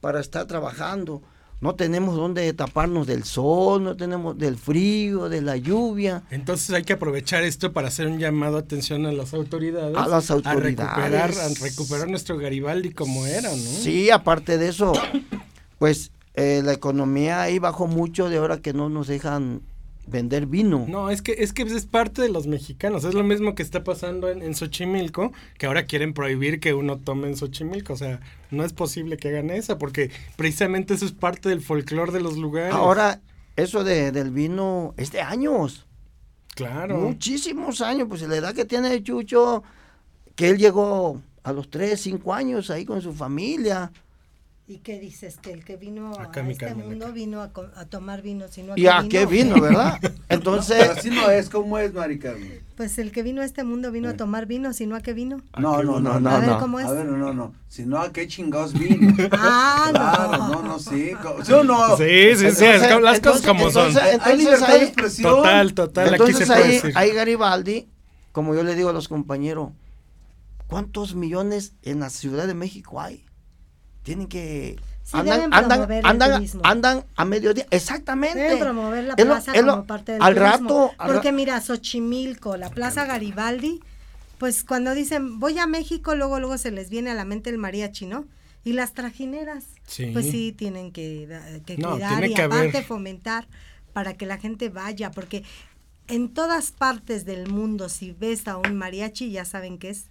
[0.00, 1.22] para estar trabajando.
[1.60, 6.24] No tenemos donde taparnos del sol, no tenemos del frío, de la lluvia.
[6.30, 9.96] Entonces hay que aprovechar esto para hacer un llamado de atención a las autoridades.
[9.96, 10.76] A las autoridades.
[10.76, 13.56] recuperar, a recuperar nuestro Garibaldi como era, ¿no?
[13.56, 14.92] Sí, aparte de eso,
[15.78, 19.62] pues eh, la economía ahí bajó mucho de ahora que no nos dejan
[20.06, 20.84] vender vino.
[20.88, 23.04] No, es que, es que es parte de los mexicanos.
[23.04, 26.98] Es lo mismo que está pasando en, en Xochimilco, que ahora quieren prohibir que uno
[26.98, 27.94] tome en Xochimilco.
[27.94, 32.12] O sea, no es posible que hagan eso, porque precisamente eso es parte del folclore
[32.12, 32.74] de los lugares.
[32.74, 33.20] Ahora,
[33.56, 35.86] eso de, del vino es de años,
[36.54, 36.98] claro.
[36.98, 39.62] muchísimos años, pues la edad que tiene Chucho,
[40.34, 43.92] que él llegó a los 3, 5 años ahí con su familia.
[44.66, 45.36] ¿Y qué dices?
[45.36, 47.50] Que el que vino Acá a este mundo vino a,
[47.84, 49.98] tomar vino, sino a ¿Y a qué vino, verdad?
[50.00, 52.62] Pero Entonces, así no es, ¿cómo es, Mari Carmen?
[52.74, 55.42] Pues el que vino a este mundo vino a tomar vino, sino a qué vino.
[55.58, 56.30] No, no, no, no.
[56.30, 56.58] a ver no.
[56.58, 56.86] cómo es.
[56.86, 57.52] A ver, no, no.
[57.68, 59.14] Si no, ¿a qué chingados vino?
[59.32, 60.48] Ah, Claro, no.
[60.48, 61.12] no, no, sí.
[61.42, 61.96] ¿Sí o no?
[61.98, 63.88] Sí, sí, sí, es como- las cosas entonces- como son.
[63.88, 65.30] entonces- Hay libertad de ahí- expresión.
[65.30, 66.92] Total, total, aquí se puede ahí, decir.
[66.94, 67.88] ahí Garibaldi,
[68.32, 69.72] como yo le digo a los compañeros,
[70.68, 73.26] ¿cuántos millones en la Ciudad de México hay?
[74.04, 74.76] Tienen que...
[75.02, 76.60] Sí, andan, andan, promover el andan, turismo.
[76.64, 77.66] andan a mediodía.
[77.70, 78.38] Exactamente.
[78.38, 80.50] Deben promover la plaza como parte del al turismo.
[80.68, 83.80] rato, al Porque ra- mira, Xochimilco, la Plaza Garibaldi,
[84.38, 87.58] pues cuando dicen voy a México, luego luego se les viene a la mente el
[87.58, 88.24] mariachi, ¿no?
[88.64, 90.06] Y las trajineras, Sí.
[90.14, 93.46] pues sí tienen que, da- que No, cuidar tiene y que aparte haber- fomentar
[93.92, 95.44] para que la gente vaya, porque
[96.08, 100.06] en todas partes del mundo si ves a un mariachi ya saben que es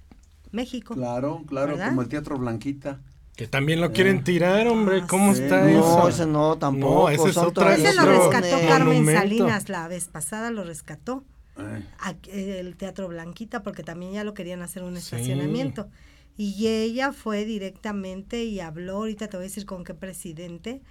[0.52, 0.94] México.
[0.94, 1.90] Claro, claro, ¿Verdad?
[1.90, 3.00] como el Teatro Blanquita.
[3.36, 5.02] Que también lo quieren tirar, hombre.
[5.04, 5.42] Ah, ¿Cómo sí.
[5.44, 6.10] está No, eso?
[6.10, 7.04] ese no, tampoco.
[7.04, 8.56] No, ese es otra- Ese lo rescató.
[8.68, 9.22] Carmen monumento.
[9.22, 11.24] Salinas la vez pasada, lo rescató.
[11.58, 15.00] Eh, a- el Teatro Blanquita porque también ya lo querían hacer un Sí.
[15.16, 15.90] estacionamiento.
[16.38, 20.82] Y ella fue directamente y habló, ahorita te voy a decir con qué presidente,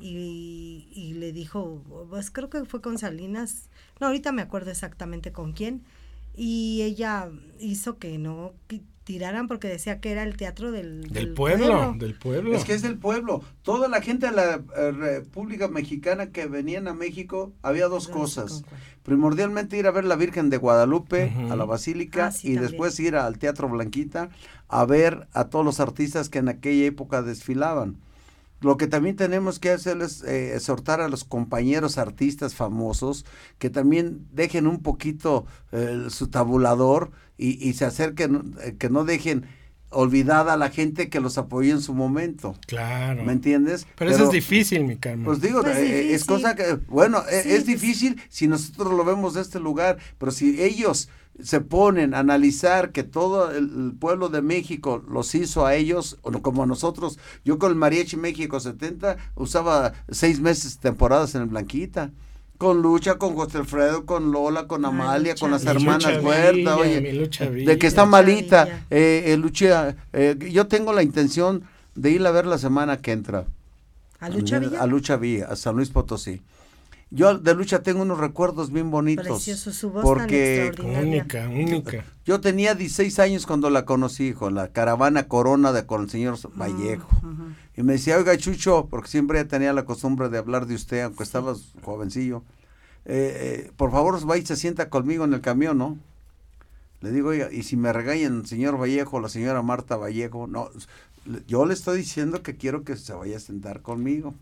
[0.00, 5.32] y, y le dijo, pues creo que fue con Salinas, no, ahorita me acuerdo exactamente
[5.32, 5.82] con quién,
[6.36, 7.28] y ella
[7.60, 8.52] hizo que no
[9.04, 12.54] tiraran porque decía que era el teatro del, Del pueblo, del pueblo.
[12.54, 13.42] Es que es del pueblo.
[13.62, 18.14] Toda la gente de la eh, República Mexicana que venían a México, había dos No
[18.16, 18.64] cosas.
[19.02, 22.70] Primordialmente ir a ver la Virgen de Guadalupe, a la Basílica, Ah, sí, y también.
[22.70, 24.30] después ir al Teatro Blanquita
[24.68, 27.96] a ver a todos los artistas que en aquella época desfilaban.
[28.64, 33.26] Lo que también tenemos que hacer es eh, exhortar a los compañeros artistas famosos
[33.58, 39.04] que también dejen un poquito eh, su tabulador y, y se acerquen, eh, que no
[39.04, 39.44] dejen
[39.94, 42.54] olvidada a la gente que los apoyó en su momento.
[42.66, 43.24] Claro.
[43.24, 43.86] ¿Me entiendes?
[43.96, 45.24] Pero, eso es difícil, mi Carmen.
[45.24, 45.82] Pues digo, Pues eh,
[46.14, 46.26] es difícil.
[46.26, 49.98] cosa que, bueno, eh, Sí, es pues- difícil si nosotros lo vemos de este lugar,
[50.18, 51.08] pero si ellos
[51.42, 56.18] se ponen a analizar que todo el, el pueblo de México los hizo a ellos,
[56.42, 61.48] como a nosotros, yo con el Mariachi México 70 usaba seis meses temporadas en el
[61.48, 62.12] Blanquita.
[62.58, 66.76] Con Lucha, con José Alfredo, con Lola, con Ay, Amalia, Lucha con las hermanas Huerta,
[66.76, 68.84] oye, de que está malita.
[68.90, 71.64] Eh, eh, Lucha, eh, yo tengo la intención
[71.94, 73.44] de ir a ver la semana que entra.
[74.20, 74.80] ¿A Lucha Villa?
[74.80, 76.42] A Lucha Villa, a San Luis Potosí.
[77.14, 79.26] Yo de Lucha tengo unos recuerdos bien bonitos.
[79.26, 81.22] Precioso, su voz tan porque extraordinaria.
[81.22, 82.04] Única, única.
[82.24, 86.36] yo tenía 16 años cuando la conocí, con la caravana Corona de con el señor
[86.58, 87.08] Vallejo.
[87.76, 91.22] Y me decía, oiga, Chucho, porque siempre tenía la costumbre de hablar de usted, aunque
[91.22, 92.42] estabas jovencillo.
[93.04, 95.98] eh, eh, por favor, va y se sienta conmigo en el camión, ¿no?
[97.00, 100.70] Le digo, oiga, y si me regañan el señor Vallejo, la señora Marta Vallejo, no,
[101.46, 104.34] yo le estoy diciendo que quiero que se vaya a sentar conmigo.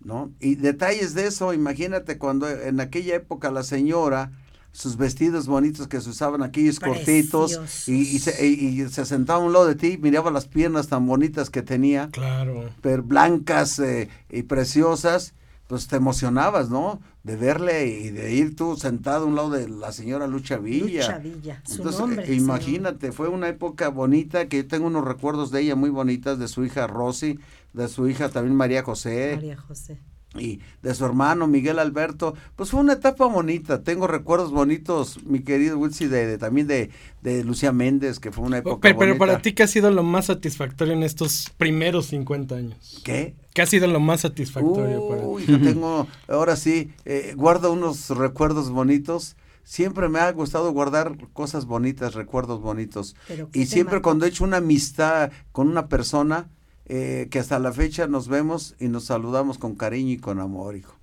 [0.00, 0.30] ¿No?
[0.40, 4.32] Y detalles de eso, imagínate cuando en aquella época la señora,
[4.72, 7.58] sus vestidos bonitos que se usaban aquellos cortitos
[7.88, 10.88] y, y se, y- y se sentaba a un lado de ti, miraba las piernas
[10.88, 12.70] tan bonitas que tenía, Claro.
[12.80, 15.34] pero blancas eh, y preciosas,
[15.66, 17.00] pues te emocionabas, ¿no?
[17.24, 21.02] De verle y de ir tú sentado a un lado de la señora Lucha Villa.
[21.02, 22.34] Lucha Villa, su Entonces, nombre.
[22.34, 26.48] imagínate, fue una época bonita que yo tengo unos recuerdos de ella muy bonitas, de
[26.48, 27.38] su hija Rosy,
[27.72, 29.32] de su hija también María José.
[29.36, 29.98] María José.
[30.38, 33.82] y de su hermano Miguel Alberto, pues fue una etapa bonita.
[33.82, 36.90] Tengo recuerdos bonitos, mi querido Wilsi, de, también de,
[37.22, 39.14] de, Lucía Méndez, que fue una época pero, bonita.
[39.14, 43.00] Pero para ti, ¿qué ha sido lo más satisfactorio en estos primeros 50 años?
[43.04, 43.34] ¿Qué?
[43.54, 45.44] ¿Qué ha sido lo más satisfactorio para ti?
[45.48, 49.36] Yo tengo, ahora sí, eh, guardo unos recuerdos bonitos.
[49.64, 53.16] Siempre me ha gustado guardar cosas bonitas, recuerdos bonitos.
[53.52, 56.48] Y siempre cuando he hecho una amistad con una persona,
[56.88, 60.76] eh, que hasta la fecha nos vemos y nos saludamos con cariño y con amor,
[60.76, 60.94] hijo.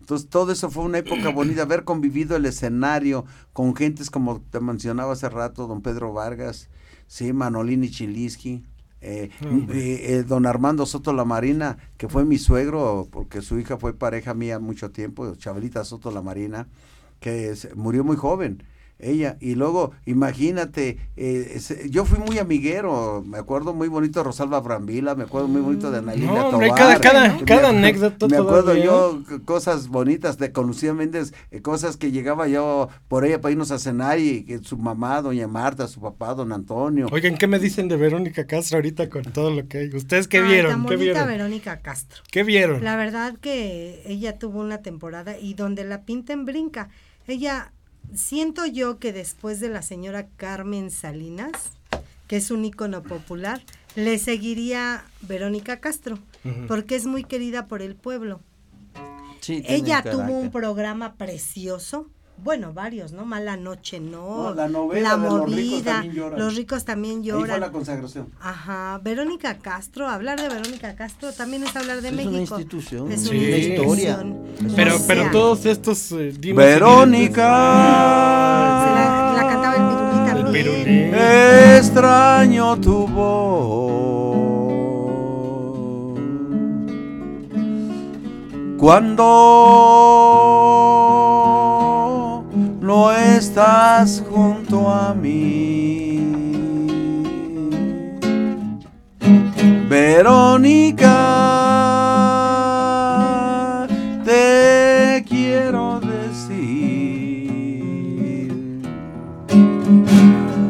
[0.00, 4.58] Entonces, todo eso fue una época bonita, haber convivido el escenario con gentes como te
[4.60, 6.70] mencionaba hace rato, don Pedro Vargas,
[7.06, 8.64] sí, Manolini Chiliski,
[9.02, 13.92] eh, eh, don Armando Soto La Marina, que fue mi suegro, porque su hija fue
[13.92, 16.68] pareja mía mucho tiempo, Chabelita Soto La Marina,
[17.20, 18.62] que murió muy joven
[18.98, 19.36] ella.
[19.40, 25.14] Y luego, imagínate, eh, yo fui muy amiguero, me acuerdo muy bonito de Rosalba Brambila,
[25.14, 29.22] me acuerdo muy bonito de Anayeli no, hombre, cada, cada, cada anécdota Me acuerdo yo
[29.44, 33.70] cosas bonitas de con Lucía Méndez, eh, cosas que llegaba yo por ella para irnos
[33.70, 37.06] a cenar y que su mamá, doña Marta, su papá, don Antonio.
[37.12, 39.88] Oigan, ¿qué me dicen de Verónica Castro ahorita con todo lo que hay?
[39.94, 40.86] ¿Ustedes qué vieron?
[40.86, 41.26] ¿Qué vieron?
[41.26, 42.22] Verónica Castro.
[42.30, 42.82] ¿Qué vieron?
[42.82, 46.88] La verdad que ella tuvo una temporada y donde la pinten brinca.
[47.26, 47.72] Ella
[48.14, 51.72] siento yo que después de la señora Carmen Salinas,
[52.26, 53.62] que es un ícono popular,
[53.94, 56.18] le seguiría Verónica Castro,
[56.66, 58.40] porque es muy querida por el pueblo.
[59.46, 62.08] Ella tuvo un programa precioso
[62.42, 63.24] bueno, varios, ¿no?
[63.24, 64.54] Mala noche, no.
[64.54, 66.38] la novela la de los ricos también lloran.
[66.38, 67.42] Los ricos también lloran.
[67.42, 68.28] Ahí fue la consagración.
[68.40, 69.00] Ajá.
[69.02, 72.36] Verónica Castro, hablar de Verónica Castro también es hablar de México.
[72.36, 74.24] Es una institución, es una historia.
[74.76, 76.12] Pero, pero todos estos.
[76.12, 77.48] Eh, Verónica.
[77.48, 80.20] La, la, cantaba el pirulí
[80.84, 81.14] también.
[81.76, 83.98] Extraño tu voz.
[88.78, 89.24] Cuando
[93.12, 95.78] estás junto a mí.
[99.88, 101.16] Verónica,
[104.24, 106.88] te quiero decir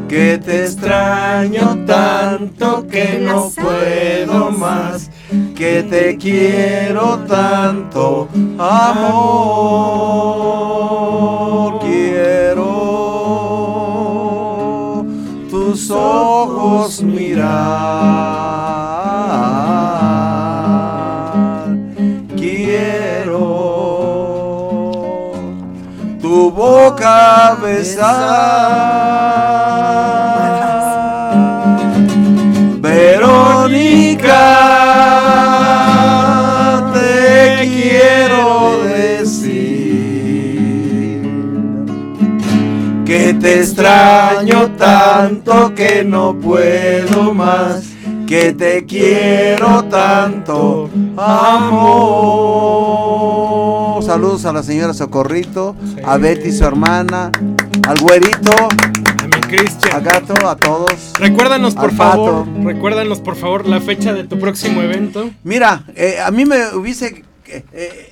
[0.07, 5.09] que te extraño tanto que no puedo más,
[5.55, 10.09] que te quiero tanto, amor
[15.89, 17.49] ojos mirar.
[22.35, 23.39] Quiero
[26.21, 29.68] tu boca besar.
[43.39, 47.83] Te extraño tanto que no puedo más,
[48.27, 52.09] que te quiero tanto, amor.
[54.03, 57.31] Saludos a la señora Socorrito, a Betty su hermana,
[57.87, 58.51] al güerito.
[58.51, 59.95] A mi Cristian.
[59.95, 61.13] A Gato, a todos.
[61.19, 65.29] Recuérdanos por favor, recuérdanos por favor la fecha de tu próximo evento.
[65.43, 67.23] Mira, eh, a mí me hubiese...
[67.47, 68.08] Eh,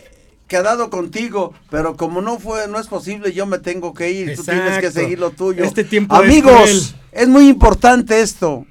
[0.48, 4.44] quedado contigo, pero como no fue, no es posible, yo me tengo que ir, tú
[4.44, 5.64] tienes que seguir lo tuyo.
[5.64, 8.66] Este tiempo Amigos, es, muy importante esto.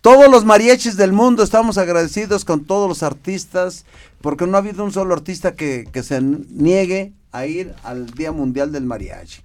[0.00, 3.84] Todos los mariachis del mundo estamos agradecidos con todos los artistas,
[4.20, 8.32] porque no ha habido un solo artista que, que se niegue a ir al Día
[8.32, 9.42] Mundial del Mariachi.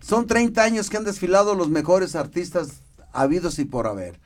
[0.00, 2.80] Son 30 años que han desfilado los mejores artistas
[3.12, 4.18] habidos y por haber.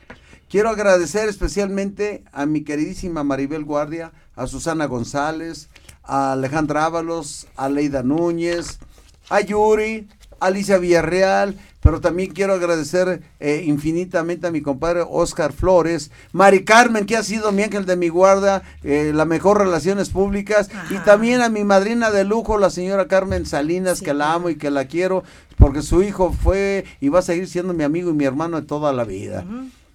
[0.49, 5.69] Quiero agradecer especialmente a mi queridísima Maribel Guardia, a Susana González,
[6.11, 8.81] a Alejandra Ábalos, a Leida Núñez,
[9.29, 10.09] a Yuri,
[10.41, 16.65] a Alicia Villarreal, pero también quiero agradecer eh, infinitamente a mi compadre Oscar Flores, Mari
[16.65, 20.97] Carmen, que ha sido mi ángel de mi guarda, eh, la mejor relaciones públicas, y
[21.05, 24.73] también a mi madrina de lujo, la señora Carmen Salinas, que la amo y que
[24.73, 25.23] la quiero,
[25.59, 28.67] porque su hijo fue y va a seguir siendo mi amigo y mi hermano de
[28.67, 29.45] toda la vida.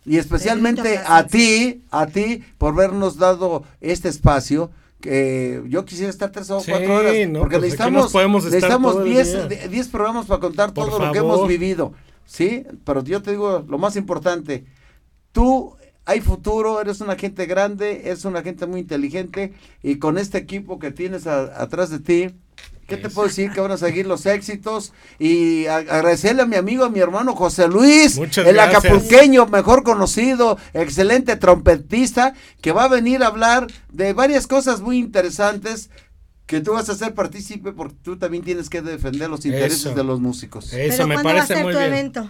[0.06, 6.50] Y especialmente a ti, a ti, por habernos dado este espacio yo quisiera estar tres
[6.50, 8.14] o cuatro horas, porque pues necesitamos,
[8.46, 11.94] necesitamos diez, programas para contar todo lo que hemos vivido,
[12.26, 12.66] ¿sí?
[12.84, 14.66] Pero yo te digo, lo más importante,
[15.32, 15.76] tú
[16.06, 20.80] hay futuro, eres una gente grande, eres una gente muy inteligente, y con este equipo
[20.80, 22.36] que tienes atrás de ti,
[22.88, 23.52] ¿Qué te puedo decir?
[23.52, 27.68] Que van a seguir los éxitos y agradecerle a mi amigo, a mi hermano José
[27.68, 34.46] Luis, el acapulqueño mejor conocido, excelente trompetista, que va a venir a hablar de varias
[34.46, 35.90] cosas muy interesantes
[36.46, 39.96] que tú vas a ser partícipe porque tú también tienes que defender los intereses Eso.
[39.96, 40.72] de los músicos.
[40.72, 41.92] Eso Pero me ¿cuándo va a ser muy tu bien.
[41.92, 42.30] evento?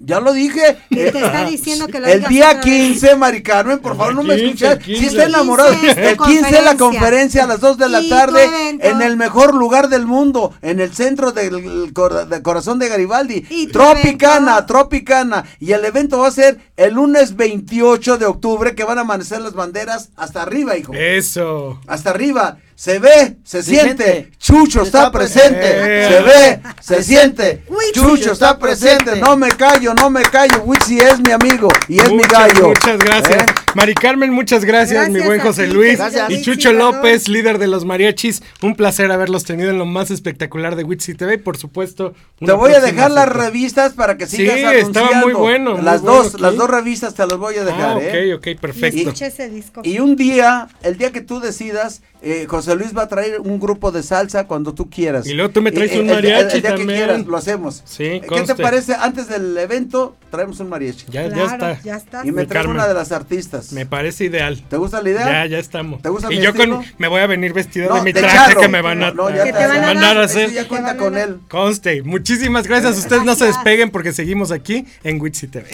[0.00, 0.78] Ya lo dije.
[0.90, 2.64] Eh, te está diciendo que lo el día otra vez.
[2.64, 4.76] 15, Mari Carmen, por favor, no me 15, escuchas.
[4.78, 5.06] el Si 15.
[5.08, 7.44] está enamorado, El 15 el 15 la conferencia.
[7.44, 8.46] a las 2 de la tarde
[8.80, 13.44] en el mejor lugar del mundo, en el centro del cor- de corazón de Garibaldi.
[13.50, 14.66] ¿Y tu Tropicana, evento?
[14.66, 15.44] Tropicana.
[15.58, 19.40] Y el evento va a ser el lunes 28 de octubre, que van a amanecer
[19.40, 20.92] las banderas hasta arriba, hijo.
[20.94, 21.80] Eso.
[21.86, 22.58] Hasta arriba.
[22.78, 24.04] Se ve, se, Se siente.
[24.04, 24.30] siente.
[24.38, 25.58] Chucho está, Está presente.
[25.58, 26.08] presente.
[26.08, 27.62] Se ve, se siente.
[27.92, 29.16] Chucho está presente.
[29.20, 30.62] No me callo, no me callo.
[30.64, 32.68] Wixi es mi amigo y es mi gallo.
[32.68, 33.42] Muchas gracias.
[33.42, 33.46] ¿Eh?
[33.74, 35.98] Mari Carmen, muchas gracias, mi buen José ti, Luis.
[35.98, 36.30] Gracias.
[36.30, 36.72] Y Chucho.
[36.72, 38.44] López, líder de los mariachis.
[38.62, 41.34] Un placer haberlos tenido en lo más espectacular de Witsi TV.
[41.34, 45.26] Y por supuesto, Te voy a dejar las revistas para que Sí, sigas estaba anunciando.
[45.26, 48.00] muy bueno, muy Las bueno dos, las dos revistas te las voy a dejar, Ah,
[48.00, 48.34] ¿eh?
[48.34, 49.12] ok, ok, Y perfecto.
[49.50, 49.80] disco.
[49.82, 53.58] Y un día, el día que tú decidas, eh, José Luis va a traer un
[53.58, 55.26] grupo de salsa cuando tú quieras.
[55.26, 56.98] Y luego tú me traes Eh, un el- el- mariachi el día que también.
[56.98, 57.82] quieras, lo hacemos.
[57.86, 58.94] Sí, Eh, ¿Qué te parece?
[58.94, 61.06] Antes del evento, traemos un mariachi.
[61.10, 61.80] Ya, ya está.
[61.82, 62.26] ya está.
[62.26, 62.76] Y me traes Carmen.
[62.76, 63.72] una de las artistas.
[63.72, 64.62] Me parece ideal.
[64.68, 65.24] ¿Te gusta la idea?
[65.24, 66.02] Ya, ya estamos.
[66.02, 66.76] ¿Te gusta y mi yo estilo?
[66.76, 68.60] con, me voy a venir vestido No, de mi de traje charro.
[68.60, 69.60] que me van a, No, ya Que está.
[69.60, 70.50] te van a Eso hacer.
[70.52, 71.38] ya cuenta con él.
[71.48, 72.02] Conste.
[72.02, 72.98] Muchísimas gracias.
[72.98, 75.68] Ustedes no se despeguen porque seguimos aquí en Witsi TV.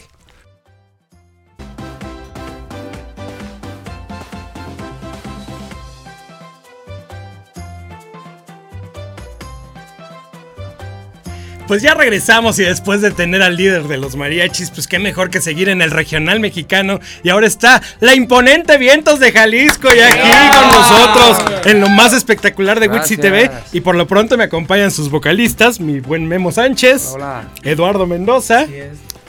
[11.67, 15.31] Pues ya regresamos y después de tener al líder de los mariachis, pues qué mejor
[15.31, 17.01] que seguir en el regional mexicano.
[17.23, 22.13] Y ahora está la imponente Vientos de Jalisco y aquí con nosotros en lo más
[22.13, 23.51] espectacular de Witsi TV.
[23.73, 27.49] Y por lo pronto me acompañan sus vocalistas, mi buen Memo Sánchez, Hola.
[27.63, 28.67] Eduardo Mendoza,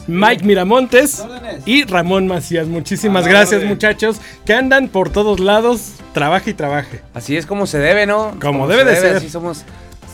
[0.07, 1.23] Mike Miramontes
[1.65, 2.67] y Ramón Macías.
[2.67, 7.01] Muchísimas gracias muchachos que andan por todos lados, trabaje y trabaje.
[7.13, 8.37] Así es como se debe, ¿no?
[8.41, 9.15] Como debe de ser.
[9.15, 9.63] Así somos,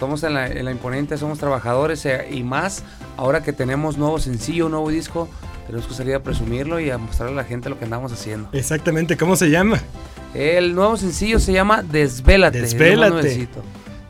[0.02, 2.82] somos en la, en la imponente, somos trabajadores eh, y más
[3.18, 5.30] ahora que tenemos nuevo sencillo, nuevo disco,
[5.68, 8.50] tenemos que salir a presumirlo y a mostrarle a la gente lo que andamos haciendo.
[8.52, 9.80] Exactamente, ¿cómo se llama?
[10.34, 12.62] El nuevo sencillo se llama Desvélate.
[12.62, 13.48] Desvélate.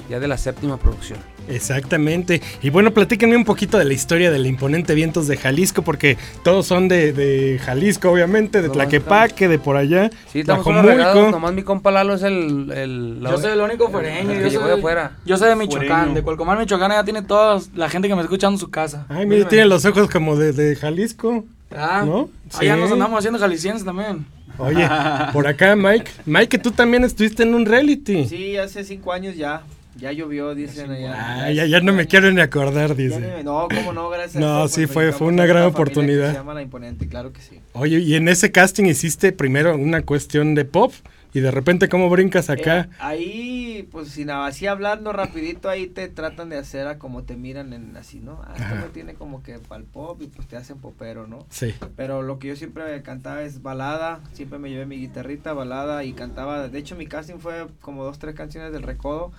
[0.09, 1.19] ya de la séptima producción.
[1.55, 2.41] Exactamente.
[2.61, 6.65] Y bueno, platíquenme un poquito de la historia del imponente Vientos de Jalisco, porque todos
[6.67, 11.63] son de, de Jalisco, obviamente, de Tlaquepaque, de por allá, Sí, estamos regados, nomás mi
[11.63, 12.71] compa Lalo es el...
[12.71, 14.31] el la- Yo soy el único foreño.
[14.31, 15.17] el Yo que soy, de afuera.
[15.25, 16.13] yo soy de Michoacán, Foreño.
[16.15, 16.91] de Colcomal, Michoacán.
[16.91, 19.05] Ya tiene toda la gente que me escucha en su casa.
[19.09, 21.45] Ay, mire, tiene los ojos como de, de Jalisco.
[21.75, 22.29] Ah, ¿No?
[22.57, 22.81] Allá Sí.
[22.81, 24.25] nos andamos haciendo jaliscienses también.
[24.57, 24.87] Oye,
[25.33, 26.11] por acá, Mike.
[26.25, 28.25] Mike, tú también estuviste en un reality.
[28.27, 29.61] Sí, hace cinco años ya.
[29.97, 31.43] Ya llovió, dicen allá.
[31.45, 33.43] Ay, ya, ya no me quiero ni acordar, ni dice.
[33.43, 34.35] no, cómo no, gracias.
[34.41, 36.29] No, a sí, Dios, fue- fue una gran oportunidad.
[36.31, 37.59] Se llama La Imponente, claro que sí.
[37.73, 40.93] Oye, y en ese casting hiciste primero una cuestión de pop
[41.33, 42.81] y de repente cómo brincas acá.
[42.81, 47.35] Eh, ahí, pues, sin así hablando rapidito, ahí te tratan de hacer a como te
[47.35, 48.41] miran en así, ¿no?
[48.45, 48.75] Ah, Ajá.
[48.75, 51.45] no tiene como que pal pop y pues te hacen popero, ¿no?
[51.49, 51.73] Sí.
[51.95, 56.13] Pero lo que yo siempre cantaba es balada, siempre me llevé mi guitarrita, balada y
[56.13, 59.31] cantaba, de hecho mi casting fue como dos, tres canciones del recodo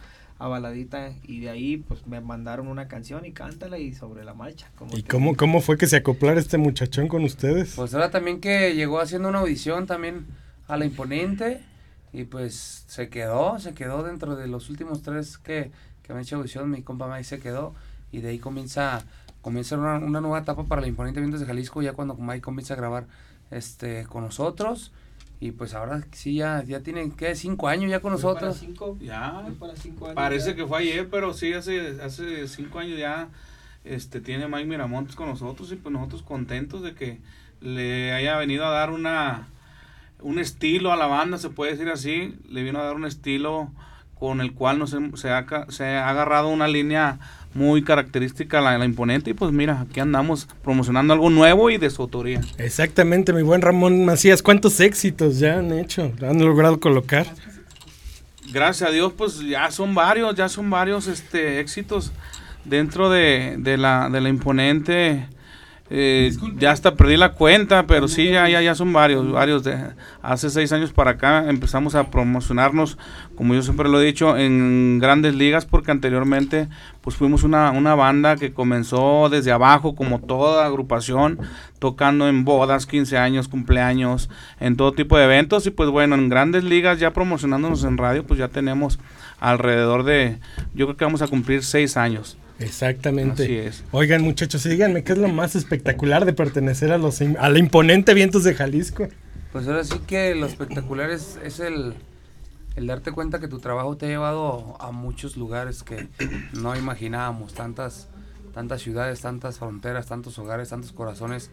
[0.42, 4.34] a baladita y de ahí pues me mandaron una canción y cántala y sobre la
[4.34, 4.72] marcha.
[4.74, 5.36] Como ¿Y cómo, digo.
[5.36, 7.74] cómo fue que se acoplara este muchachón con ustedes?
[7.76, 10.26] Pues ahora también que llegó haciendo una audición también
[10.66, 11.60] a la imponente
[12.12, 15.70] y pues se quedó, se quedó dentro de los últimos tres que,
[16.02, 17.76] que me han hecho audición, mi compa Mike se quedó
[18.10, 19.04] y de ahí comienza,
[19.42, 22.74] comienza una, una nueva etapa para la imponente Vientos de Jalisco ya cuando Mike comienza
[22.74, 23.06] a grabar
[23.52, 24.90] este con nosotros
[25.42, 28.58] y pues ahora sí ya, ya tienen que cinco años ya con Voy para nosotros.
[28.60, 30.54] cinco, Ya, para cinco años parece ya.
[30.56, 33.28] que fue ayer, pero sí, hace, hace cinco años ya
[33.82, 37.18] este, tiene Mike Miramontes con nosotros y pues nosotros contentos de que
[37.60, 39.48] le haya venido a dar una
[40.20, 43.72] un estilo a la banda, se puede decir así, le vino a dar un estilo
[44.22, 47.18] con el cual nos se, ha, se ha agarrado una línea
[47.54, 51.90] muy característica la, la imponente y pues mira, aquí andamos promocionando algo nuevo y de
[51.90, 52.40] su autoría.
[52.56, 54.40] Exactamente, mi buen Ramón Macías.
[54.40, 56.12] ¿Cuántos éxitos ya han hecho?
[56.22, 57.26] ¿Han logrado colocar?
[58.52, 62.12] gracias a Dios, pues ya son varios, ya son varios este éxitos
[62.64, 65.26] dentro de, de la, de la imponente.
[65.94, 69.62] Eh, ya hasta perdí la cuenta, pero sí, ya, ya, ya son varios, varios.
[69.62, 69.76] De,
[70.22, 72.96] hace seis años para acá empezamos a promocionarnos,
[73.36, 76.68] como yo siempre lo he dicho, en grandes ligas, porque anteriormente
[77.02, 81.38] pues fuimos una, una banda que comenzó desde abajo, como toda agrupación,
[81.78, 84.30] tocando en bodas, 15 años, cumpleaños,
[84.60, 85.66] en todo tipo de eventos.
[85.66, 88.98] Y pues bueno, en grandes ligas, ya promocionándonos en radio, pues ya tenemos
[89.40, 90.38] alrededor de,
[90.72, 92.38] yo creo que vamos a cumplir seis años.
[92.62, 93.44] Exactamente.
[93.44, 93.84] Así es.
[93.92, 98.14] Oigan, muchachos, díganme qué es lo más espectacular de pertenecer a los a la imponente
[98.14, 99.08] Vientos de Jalisco.
[99.52, 101.94] Pues ahora sí que lo espectacular es, es el,
[102.74, 106.08] el darte cuenta que tu trabajo te ha llevado a muchos lugares que
[106.54, 108.08] no imaginábamos, tantas,
[108.54, 111.50] tantas ciudades, tantas fronteras, tantos hogares, tantos corazones.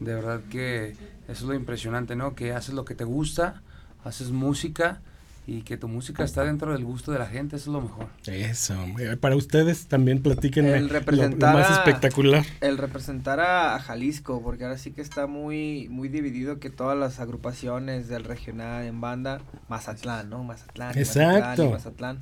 [0.00, 0.92] De verdad que
[1.28, 2.34] eso es lo impresionante, ¿no?
[2.34, 3.62] Que haces lo que te gusta,
[4.04, 5.02] haces música
[5.46, 8.06] y que tu música está dentro del gusto de la gente, eso es lo mejor.
[8.26, 8.74] Eso,
[9.20, 12.44] para ustedes también platiquen El lo, representar más a- espectacular.
[12.62, 16.96] El representar a, a Jalisco, porque ahora sí que está muy, muy dividido que todas
[16.98, 20.44] las agrupaciones del regional en banda, Mazatlán, ¿no?
[20.44, 21.64] Mazatlán, Mazatlán, Exacto.
[21.66, 22.18] y Mazatlán.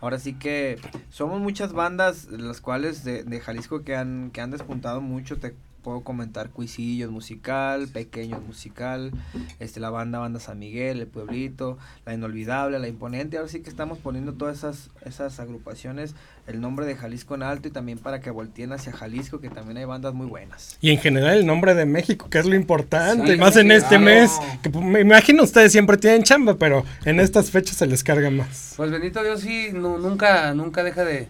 [0.00, 0.78] Ahora sí que
[1.10, 5.54] somos muchas bandas, las cuales de, de Jalisco que han, que han despuntado mucho, te
[5.82, 9.10] puedo comentar Cuisillos Musical, Pequeños Musical,
[9.58, 13.68] este la banda Banda San Miguel, El Pueblito, La Inolvidable, La Imponente, ahora sí que
[13.70, 16.14] estamos poniendo todas esas, esas agrupaciones,
[16.46, 19.76] el nombre de Jalisco en alto y también para que volteen hacia Jalisco, que también
[19.76, 20.78] hay bandas muy buenas.
[20.80, 23.88] Y en general el nombre de México, que es lo importante, Sí, más en este
[23.98, 24.04] claro.
[24.04, 24.30] mes.
[24.62, 28.30] Que pues, me imagino ustedes siempre tienen chamba, pero en estas fechas se les carga
[28.30, 28.74] más.
[28.76, 31.28] Pues bendito Dios, sí, nu- nunca, nunca deja de,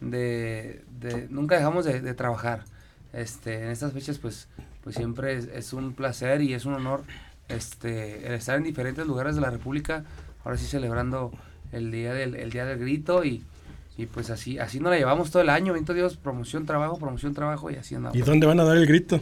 [0.00, 2.64] de, de- nunca dejamos de, de trabajar.
[3.12, 4.48] Este, en estas fechas, pues,
[4.82, 7.02] pues siempre es, es un placer y es un honor,
[7.48, 10.04] este, estar en diferentes lugares de la República,
[10.44, 11.32] ahora sí celebrando
[11.72, 13.42] el día del, el día del grito y,
[13.96, 17.34] y pues así, así nos la llevamos todo el año, bendito Dios, promoción, trabajo, promoción,
[17.34, 18.16] trabajo y así andamos.
[18.16, 19.20] ¿Y dónde van a dar el grito?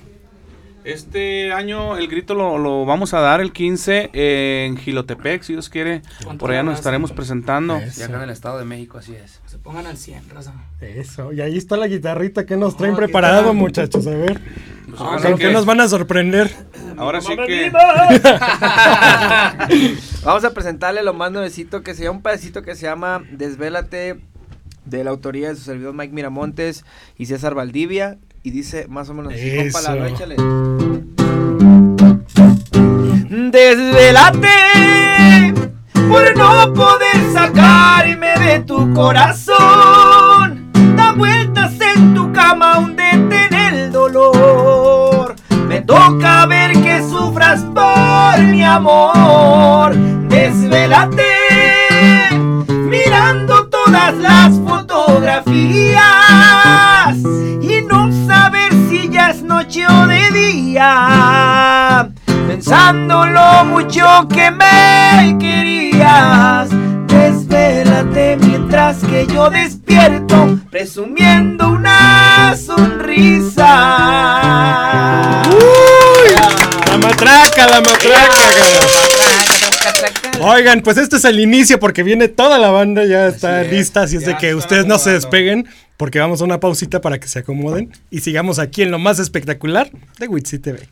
[0.88, 5.68] Este año el grito lo, lo vamos a dar el 15 en Gilotepec, si Dios
[5.68, 6.00] quiere.
[6.38, 7.76] Por allá nos estaremos presentando.
[7.76, 8.00] Eso.
[8.00, 9.40] Y acá en el Estado de México, así es.
[9.46, 10.54] Se pongan al 100, raza.
[10.80, 14.06] Eso, y ahí está la guitarrita que nos traen preparado, muchachos.
[14.06, 14.40] A ver,
[14.88, 16.50] Pues Ah, ¿con qué que- nos van a sorprender?
[16.96, 17.70] ahora sí que
[20.24, 24.20] Vamos a presentarle lo más nuevecito que se llama un pedacito que se llama Desvélate
[24.86, 26.86] de la autoría de su servidor Mike Miramontes
[27.18, 28.16] y César Valdivia
[28.48, 30.36] y dice más o menos así, la- échale.
[34.38, 34.48] Desvélate
[36.08, 40.70] por no poder sacarme de tu corazón.
[40.96, 45.34] Da vueltas en tu cama, hundete en el dolor.
[45.68, 49.94] Me toca ver que sufras por mi amor.
[50.28, 51.22] Desvélate
[52.88, 55.98] mirando todas las fotografías
[57.60, 57.77] y
[59.68, 62.08] noche o de día.
[62.46, 66.70] Pensando lo mucho que me querías.
[67.06, 73.64] Desvélate mientras que yo despierto, presumiendo una sonrisa.
[76.86, 78.42] La matraca, la matraca.
[80.40, 84.02] Oigan, pues este es el inicio porque viene toda la banda, ya está es, lista,
[84.02, 87.28] así es de que ustedes no se despeguen porque vamos a una pausita para que
[87.28, 90.88] se acomoden y sigamos aquí en lo más espectacular de Witsi TV.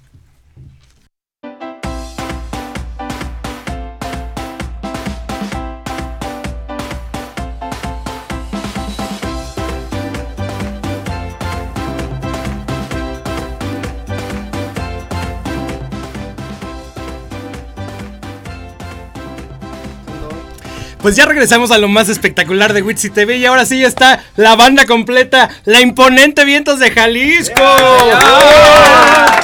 [21.07, 24.25] Pues ya regresamos a lo más espectacular de Witsi TV y ahora sí ya está
[24.35, 27.63] la banda completa, la imponente Vientos de Jalisco.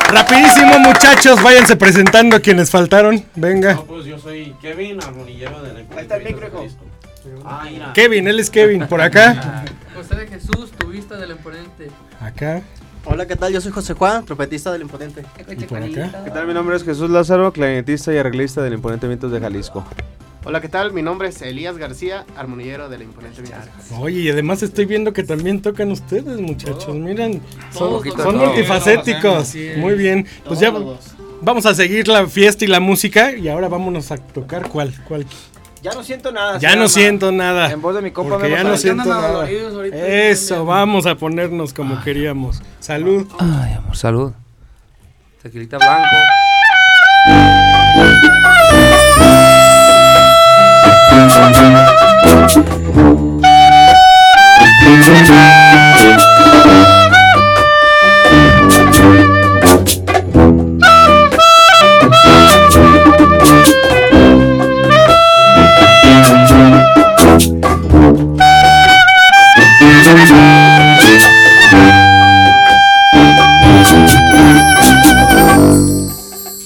[0.08, 3.24] Rapidísimo muchachos, váyanse presentando a quienes faltaron.
[3.36, 3.80] Venga.
[3.86, 6.50] Pues yo soy Kevin, armonillero de la Ahí está el micro.
[7.44, 7.92] Ah, mira.
[7.92, 9.62] Kevin, él es Kevin, por acá.
[9.94, 11.92] José de Jesús, tu vista del imponente.
[12.20, 12.60] Acá
[13.04, 13.52] Hola, ¿qué tal?
[13.52, 15.24] Yo soy José Juan, trompetista del Imponente.
[15.48, 16.24] y por acá.
[16.24, 16.44] ¿Qué tal?
[16.48, 19.84] Mi nombre es Jesús Lázaro, clarinetista y arreglista del Imponente Vientos de Jalisco.
[20.44, 20.92] Hola, ¿qué tal?
[20.92, 23.70] Mi nombre es Elías García, armonillero del Imponente Vientos.
[24.00, 26.96] Oye, y además estoy viendo que también tocan ustedes, muchachos.
[26.96, 27.40] Miren,
[27.70, 28.02] son,
[28.36, 29.54] multifacéticos.
[29.76, 30.26] Muy bien.
[30.44, 31.12] Pues ya Todos.
[31.40, 35.24] vamos a seguir la fiesta y la música y ahora vámonos a tocar cuál, cuál.
[35.80, 36.58] Ya no siento nada.
[36.58, 37.70] Ya no siento nada.
[37.70, 39.48] En voz de mi compa Porque Memo ya no siento nada.
[39.48, 42.60] Eso, vamos a ponernos como queríamos.
[42.80, 43.28] Salud.
[43.38, 44.32] Ay, amor, salud.
[45.40, 46.16] Tequilita blanco.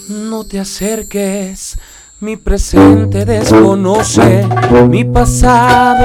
[0.08, 1.76] No te acerques,
[2.20, 4.46] mi presente desconoce
[4.88, 6.04] mi pasado.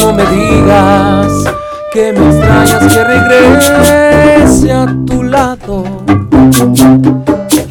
[0.00, 1.32] No me digas
[1.92, 5.84] que me extrañas que regrese a tu lado.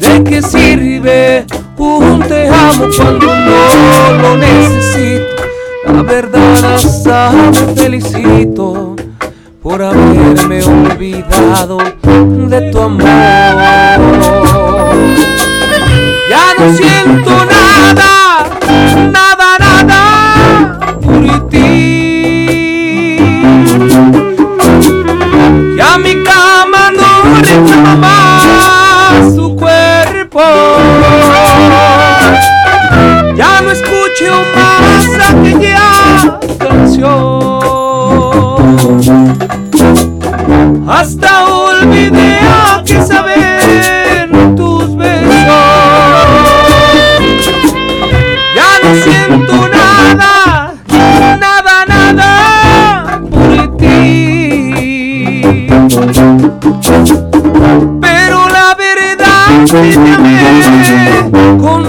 [0.00, 1.46] ¿De qué sirve
[1.82, 5.42] un te amo cuando no lo necesito.
[5.86, 8.96] La verdad hasta me felicito
[9.62, 11.78] por haberme olvidado
[12.48, 14.21] de tu amor.
[16.32, 18.46] Ya no siento nada,
[19.12, 23.18] nada, nada por ti.
[25.76, 30.40] Ya mi cama no reclama más tu cuerpo.
[33.36, 35.90] Ya no escucho más aquella
[36.58, 37.60] canción.
[40.88, 41.51] Hasta
[59.72, 61.81] 中间不要中。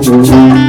[0.00, 0.67] Pero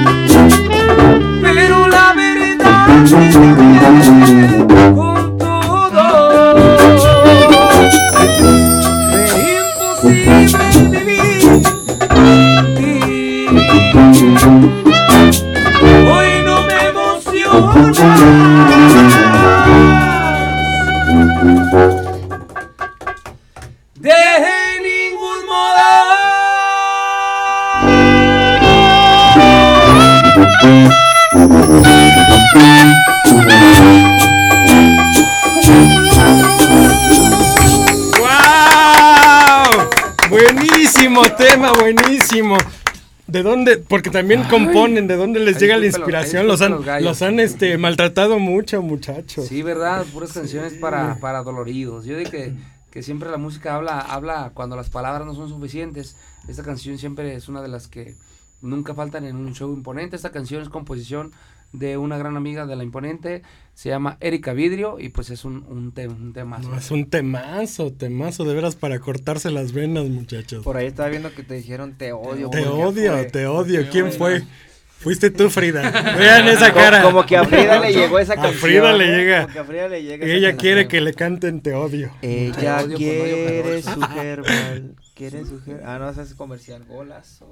[43.76, 43.86] dónde?
[43.88, 46.41] Porque también componen, ¿de dónde les Ay, llega la los- inspiración?
[46.43, 49.45] ay, Los han, los los han este, maltratado mucho, muchachos.
[49.47, 52.05] Sí, verdad, puras canciones para, para doloridos.
[52.05, 52.53] Yo digo que,
[52.91, 56.15] que siempre la música habla, habla cuando las palabras no son suficientes.
[56.47, 58.15] Esta canción siempre es una de las que
[58.61, 60.15] nunca faltan en un show imponente.
[60.15, 61.32] Esta canción es composición
[61.72, 63.43] de una gran amiga de la imponente,
[63.74, 66.70] se llama Erika Vidrio y pues es un, un, te- un temazo.
[66.70, 70.63] No, es un temazo, temazo, de veras para cortarse las venas, muchachos.
[70.63, 72.49] Por ahí estaba viendo que te dijeron te odio.
[72.49, 73.26] Te güey, ¿qué odio, fue?
[73.26, 73.89] te odio.
[73.91, 74.43] ¿Quién fue?
[74.99, 75.91] Fuiste tú, Frida.
[76.17, 77.01] Vean esa cara.
[77.03, 79.17] como que a Frida le llegó esa A canción, Frida le ¿eh?
[79.17, 79.41] llega.
[79.43, 82.11] Como que a Frida le llega esa Ella quiere que le canten Te odio.
[82.22, 84.95] Ella odio quiere odio, su herbal.
[85.15, 86.84] Quiere su her- Ah, no, ese es comercial.
[86.84, 87.49] Golazo.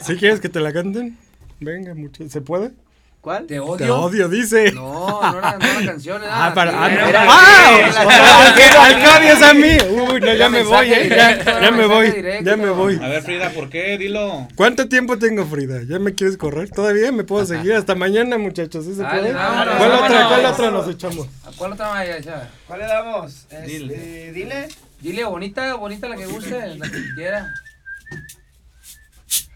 [0.00, 1.18] ¿Sí quieres que te la canten?
[1.60, 2.32] Venga, muchachos.
[2.32, 2.72] ¿Se puede?
[3.20, 3.46] ¿Cuál?
[3.46, 3.76] Te odio.
[3.76, 4.70] Te odio, dice.
[4.72, 6.22] No, no era, no era canción.
[6.22, 6.70] Era Ah, para.
[6.70, 7.08] Ah, no.
[7.08, 9.18] era- ¡Ah!
[9.18, 9.76] odias a mí.
[9.90, 11.08] Uy, no, ya me voy, eh.
[11.10, 12.10] Ya, ya me voy.
[12.12, 12.48] directo.
[12.50, 12.96] Ya me voy.
[13.02, 13.98] A ver, Frida, ¿por qué?
[13.98, 14.46] Dilo.
[14.54, 15.80] ¿Cuánto tiempo tengo, Frida?
[15.82, 16.70] ¿Ya me quieres correr?
[16.70, 17.72] ¿Todavía me puedo seguir?
[17.74, 18.84] Hasta mañana, muchachos.
[18.84, 19.34] ¿Sí se Dale, puede?
[19.34, 20.08] vámonos, ¿Cuál otra?
[20.08, 20.28] vámonos.
[20.28, 21.26] ¿Cuál otra nos echamos?
[21.44, 22.48] ¿A ¿Cuál otra vaya echar?
[22.68, 23.46] ¿Cuál le damos?
[23.66, 23.94] Dile.
[23.94, 24.68] Este, dile.
[25.00, 27.52] Dile bonita, bonita la que guste, la que quiera.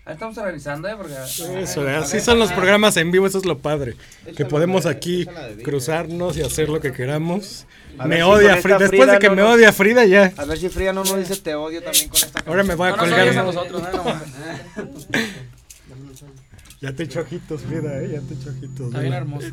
[0.05, 0.95] Ahí estamos organizando, ¿eh?
[0.97, 1.15] Porque.
[1.63, 3.95] Eso, así son los programas en vivo, eso es lo padre.
[4.37, 5.27] Que podemos aquí
[5.63, 7.67] cruzarnos y hacer lo que queramos.
[8.05, 8.79] Me si odia Frida.
[8.79, 10.33] Después de que no me nos- odia Frida, ya.
[10.37, 12.89] A ver si Frida no nos dice te odio también con esta Ahora me voy
[12.89, 13.29] a No colgar.
[13.29, 14.21] a nosotros, ¿no?
[16.81, 18.11] Ya te echo ojitos, Frida, ¿eh?
[18.15, 18.87] Ya te echo ojitos.
[18.89, 19.47] Está bien hermoso.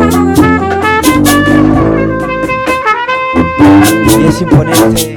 [4.26, 5.14] Eres imponente.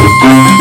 [0.00, 0.59] Siempre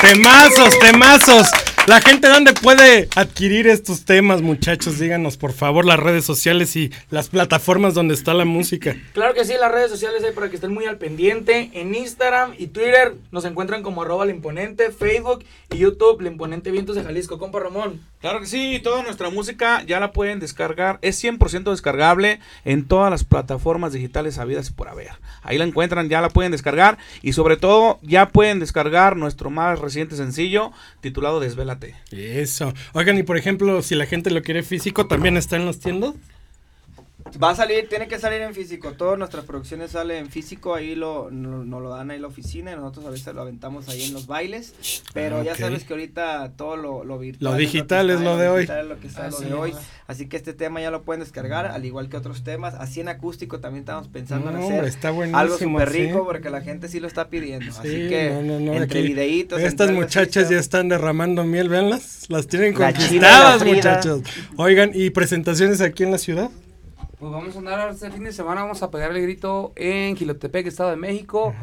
[0.00, 1.55] Temazos, temazos.
[1.96, 4.98] La gente, ¿dónde puede adquirir estos temas, muchachos?
[4.98, 8.94] Díganos, por favor, las redes sociales y las plataformas donde está la música.
[9.14, 11.70] Claro que sí, las redes sociales hay para que estén muy al pendiente.
[11.72, 16.70] En Instagram y Twitter nos encuentran como arroba la imponente, Facebook y YouTube, la imponente
[16.70, 17.38] Vientos de Jalisco.
[17.38, 18.02] Compa Ramón.
[18.20, 23.10] Claro que sí, toda nuestra música ya la pueden descargar, es 100% descargable en todas
[23.10, 25.12] las plataformas digitales habidas y por haber.
[25.42, 29.78] Ahí la encuentran, ya la pueden descargar y sobre todo ya pueden descargar nuestro más
[29.78, 31.85] reciente sencillo titulado Desvélate.
[32.10, 32.72] Eso.
[32.92, 36.14] Oigan, y por ejemplo, si la gente lo quiere físico, ¿también está en las tiendas?
[37.42, 38.92] Va a salir, tiene que salir en físico.
[38.92, 40.74] Todas nuestras producciones salen en físico.
[40.74, 43.42] Ahí lo, no- nos lo dan ahí en la oficina y nosotros a veces lo
[43.42, 45.02] aventamos ahí en los bailes.
[45.12, 47.52] Pero Ah, ya sabes que ahorita todo lo, lo virtual.
[47.52, 48.60] Lo digital es está, lo de hoy.
[48.60, 49.70] digital es lo que está lo Así de hoy.
[49.72, 49.76] es.
[50.06, 52.74] Así que este tema ya lo pueden descargar, al igual que otros temas.
[52.74, 55.98] Así en acústico también estamos pensando en hacer está algo súper sí.
[56.06, 57.70] rico porque la gente sí lo está pidiendo.
[57.72, 59.60] Sí, Así que no, no, no, entre videitos.
[59.60, 62.26] Estas entre muchachas ya están derramando miel, véanlas.
[62.28, 64.22] Las tienen la conquistadas, muchachos.
[64.56, 66.50] Oigan, ¿y presentaciones aquí en la ciudad?
[67.18, 70.66] Pues vamos a andar este fin de semana, vamos a pegar el grito en Quilotepec,
[70.66, 71.54] Estado de México.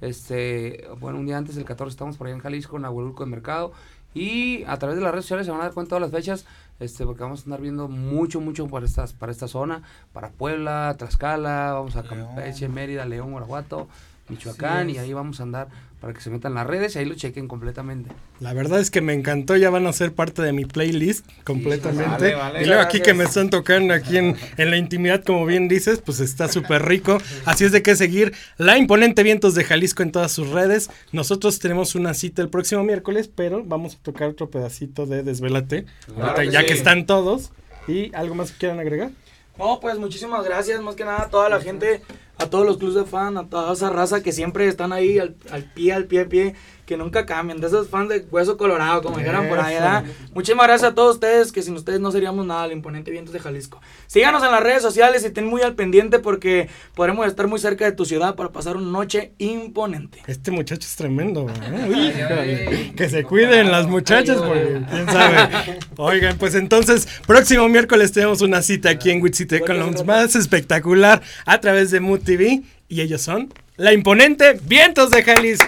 [0.00, 3.30] Este, bueno, un día antes del 14 estamos por allá en Jalisco, en Aguilulco de
[3.30, 3.72] Mercado.
[4.14, 6.18] Y a través de las redes sociales se van a dar cuenta de todas las
[6.18, 6.46] fechas,
[6.80, 9.82] este, porque vamos a andar viendo mucho, mucho para, estas, para esta zona,
[10.14, 13.88] para Puebla, Tlaxcala, vamos a Campeche, Mérida, León, Guanajuato.
[14.28, 15.68] Michoacán, y ahí vamos a andar
[16.00, 18.10] para que se metan las redes y ahí lo chequen completamente.
[18.40, 22.04] La verdad es que me encantó, ya van a ser parte de mi playlist completamente.
[22.10, 22.62] vale, vale.
[22.62, 23.06] y luego aquí Gracias.
[23.06, 26.84] que me están tocando aquí en, en la intimidad, como bien dices, pues está súper
[26.86, 27.18] rico.
[27.44, 30.90] Así es de que seguir la imponente Vientos de Jalisco en todas sus redes.
[31.12, 35.84] Nosotros tenemos una cita el próximo miércoles, pero vamos a tocar otro pedacito de Desvelate,
[36.06, 36.66] Claro ahorita que ya sí.
[36.66, 37.52] que están todos.
[37.86, 39.10] ¿Y algo más que quieran agregar?
[39.58, 42.00] No, pues muchísimas gracias, más que nada a toda la gente,
[42.42, 45.36] a todos los clubs de fan, a toda esa raza que siempre están ahí al,
[45.50, 46.54] al pie, al pie, al pie,
[46.86, 50.04] que nunca cambian, de esos fans de hueso colorado, como dijeran por ahí, ¿verdad?
[50.34, 53.38] Muchísimas gracias a todos ustedes, que sin ustedes no seríamos nada, el imponente Vientos de
[53.38, 53.80] Jalisco.
[54.08, 57.84] Síganos en las redes sociales y estén muy al pendiente porque podremos estar muy cerca
[57.84, 60.22] de tu ciudad para pasar una noche imponente.
[60.26, 62.92] Este muchacho es tremendo, ¿eh?
[62.96, 65.78] Que se cuiden las muchachas, porque quién sabe.
[65.96, 71.22] Oigan, pues entonces, próximo miércoles tenemos una cita aquí en Witzite con lo más espectacular
[71.46, 72.62] a través de Mood TV.
[72.88, 75.66] Y ellos son la imponente Vientos de Jalisco.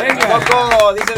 [0.00, 0.38] Venga.
[0.38, 1.14] Poco, dice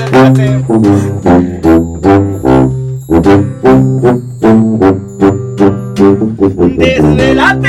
[6.76, 7.68] Desvelate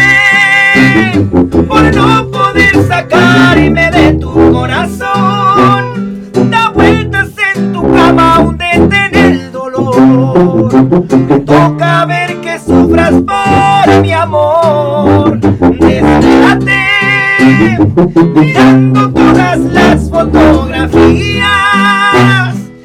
[1.67, 6.31] por no poder sacarme de tu corazón.
[6.51, 8.52] Da vueltas en tu cama,
[9.81, 10.73] dolor.
[11.27, 15.39] Me toca ver que sufras por mi amor.
[15.39, 16.83] Desvelate
[18.35, 21.43] mirando todas las fotografías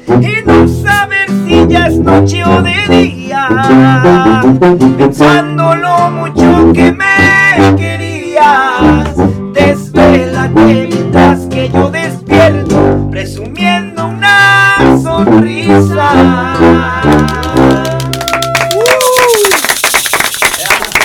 [0.07, 3.47] y no saber si ya es noche o de día.
[4.97, 9.15] Pensando lo mucho que me querías,
[9.53, 16.59] desvélate mientras que yo despierto, presumiendo una sonrisa.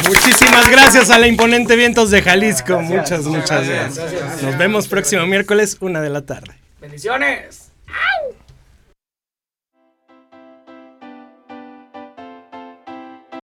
[0.06, 2.80] Muchísimas gracias a la imponente Vientos de Jalisco.
[2.80, 4.42] muchas, muchas gracias.
[4.42, 6.54] Nos vemos próximo miércoles, una de la tarde.
[6.80, 7.64] Bendiciones.